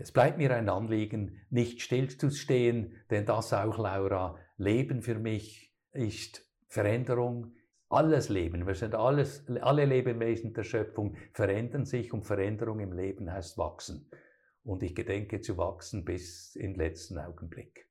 [0.00, 6.46] Es bleibt mir ein Anliegen, nicht stillzustehen, denn das auch, Laura, Leben für mich ist
[6.66, 7.54] Veränderung.
[7.88, 13.32] Alles Leben, wir sind alles, alle Lebewesen der Schöpfung verändern sich und Veränderung im Leben
[13.32, 14.10] heißt wachsen.
[14.62, 17.88] Und ich gedenke zu wachsen bis in letzten Augenblick.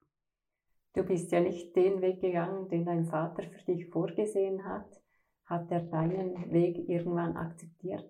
[0.93, 5.01] Du bist ja nicht den Weg gegangen, den dein Vater für dich vorgesehen hat.
[5.47, 8.05] Hat er deinen Weg irgendwann akzeptiert?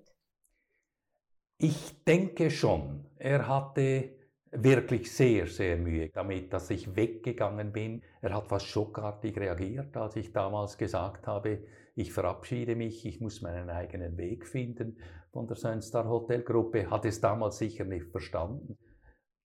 [1.59, 3.05] Ich denke schon.
[3.15, 4.17] Er hatte
[4.51, 8.01] wirklich sehr, sehr Mühe damit, dass ich weggegangen bin.
[8.21, 11.63] Er hat fast schockartig reagiert, als ich damals gesagt habe,
[11.95, 14.97] ich verabschiede mich, ich muss meinen eigenen Weg finden
[15.31, 18.77] von der Sunstar Hotel Gruppe, hat es damals sicher nicht verstanden.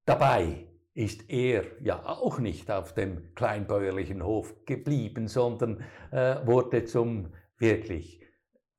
[0.04, 7.32] Dabei ist er ja auch nicht auf dem kleinbäuerlichen Hof geblieben, sondern äh, wurde zum
[7.62, 8.20] wirklich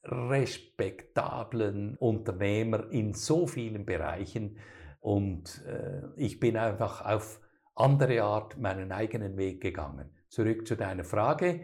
[0.04, 4.58] respektablen Unternehmer in so vielen Bereichen
[5.00, 7.42] und äh, ich bin einfach auf
[7.76, 10.12] andere Art meinen eigenen Weg gegangen.
[10.30, 11.62] Zurück zu deiner Frage.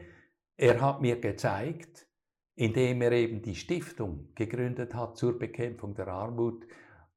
[0.57, 2.07] Er hat mir gezeigt,
[2.55, 6.65] indem er eben die Stiftung gegründet hat zur Bekämpfung der Armut,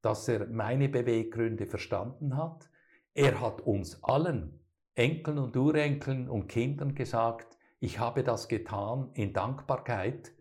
[0.01, 2.69] dass er meine Beweggründe verstanden hat.
[3.15, 4.61] Er hat uns allen,
[4.95, 10.33] Enkeln und Urenkeln und Kindern gesagt, ich habe das getan in Dankbarkeit,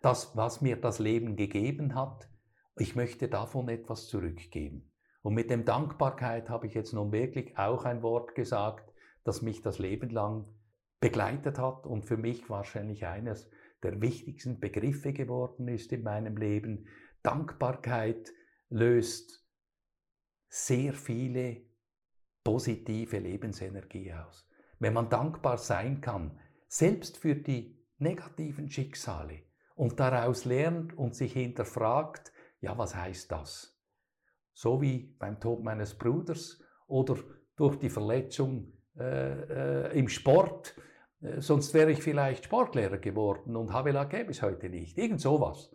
[0.00, 2.26] das, was mir das Leben gegeben hat.
[2.78, 4.90] Ich möchte davon etwas zurückgeben.
[5.20, 8.94] Und mit dem Dankbarkeit habe ich jetzt nun wirklich auch ein Wort gesagt,
[9.24, 10.48] das mich das Leben lang
[10.98, 13.50] begleitet hat und für mich wahrscheinlich eines
[13.82, 16.86] der wichtigsten Begriffe geworden ist in meinem Leben.
[17.22, 18.32] Dankbarkeit
[18.70, 19.46] löst
[20.48, 21.60] sehr viele
[22.42, 24.48] positive Lebensenergie aus.
[24.78, 29.42] Wenn man dankbar sein kann, selbst für die negativen Schicksale
[29.74, 33.78] und daraus lernt und sich hinterfragt, ja, was heißt das?
[34.52, 37.16] So wie beim Tod meines Bruders oder
[37.56, 40.74] durch die Verletzung äh, äh, im Sport,
[41.20, 44.96] äh, sonst wäre ich vielleicht Sportlehrer geworden und Havela gäbe es heute nicht.
[44.98, 45.70] Irgend sowas.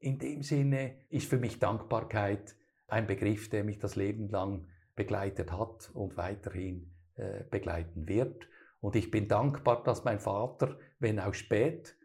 [0.00, 2.56] In dem Sinne ist für mich Dankbarkeit
[2.86, 4.66] ein Begriff, der mich das Leben lang
[4.96, 8.48] begleitet hat und weiterhin äh, begleiten wird.
[8.80, 11.96] Und ich bin dankbar, dass mein Vater, wenn auch spät,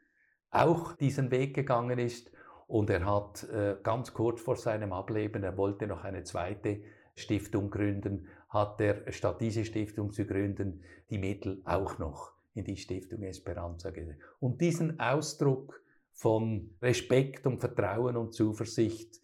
[0.49, 2.32] auch diesen Weg gegangen ist.
[2.67, 6.82] Und er hat äh, ganz kurz vor seinem Ableben, er wollte noch eine zweite
[7.15, 12.78] Stiftung gründen, hat er, statt diese Stiftung zu gründen, die Mittel auch noch in die
[12.78, 14.19] Stiftung Esperanza gegeben.
[14.39, 15.82] Und diesen Ausdruck
[16.13, 19.19] von Respekt und Vertrauen und Zuversicht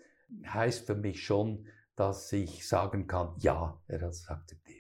[0.46, 4.79] heißt für mich schon, dass ich sagen kann, ja, er hat es akzeptiert.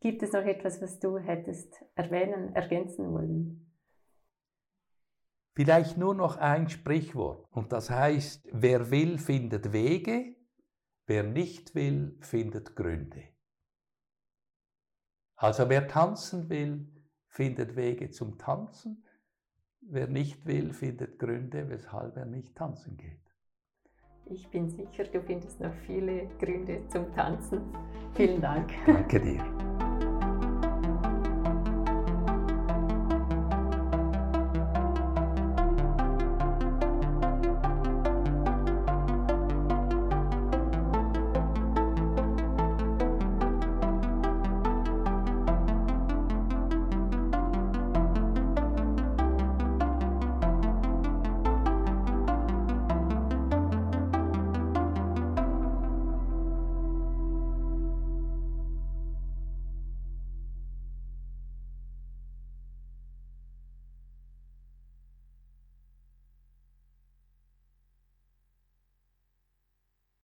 [0.00, 3.64] Gibt es noch etwas, was du hättest erwähnen, ergänzen wollen?
[5.54, 7.48] Vielleicht nur noch ein Sprichwort.
[7.50, 10.36] Und das heißt, wer will, findet Wege,
[11.06, 13.24] wer nicht will, findet Gründe.
[15.34, 16.88] Also wer tanzen will,
[17.26, 19.04] findet Wege zum Tanzen.
[19.80, 23.28] Wer nicht will, findet Gründe, weshalb er nicht tanzen geht.
[24.26, 27.62] Ich bin sicher, du findest noch viele Gründe zum Tanzen.
[28.14, 28.70] Vielen Dank.
[28.86, 29.87] Danke dir.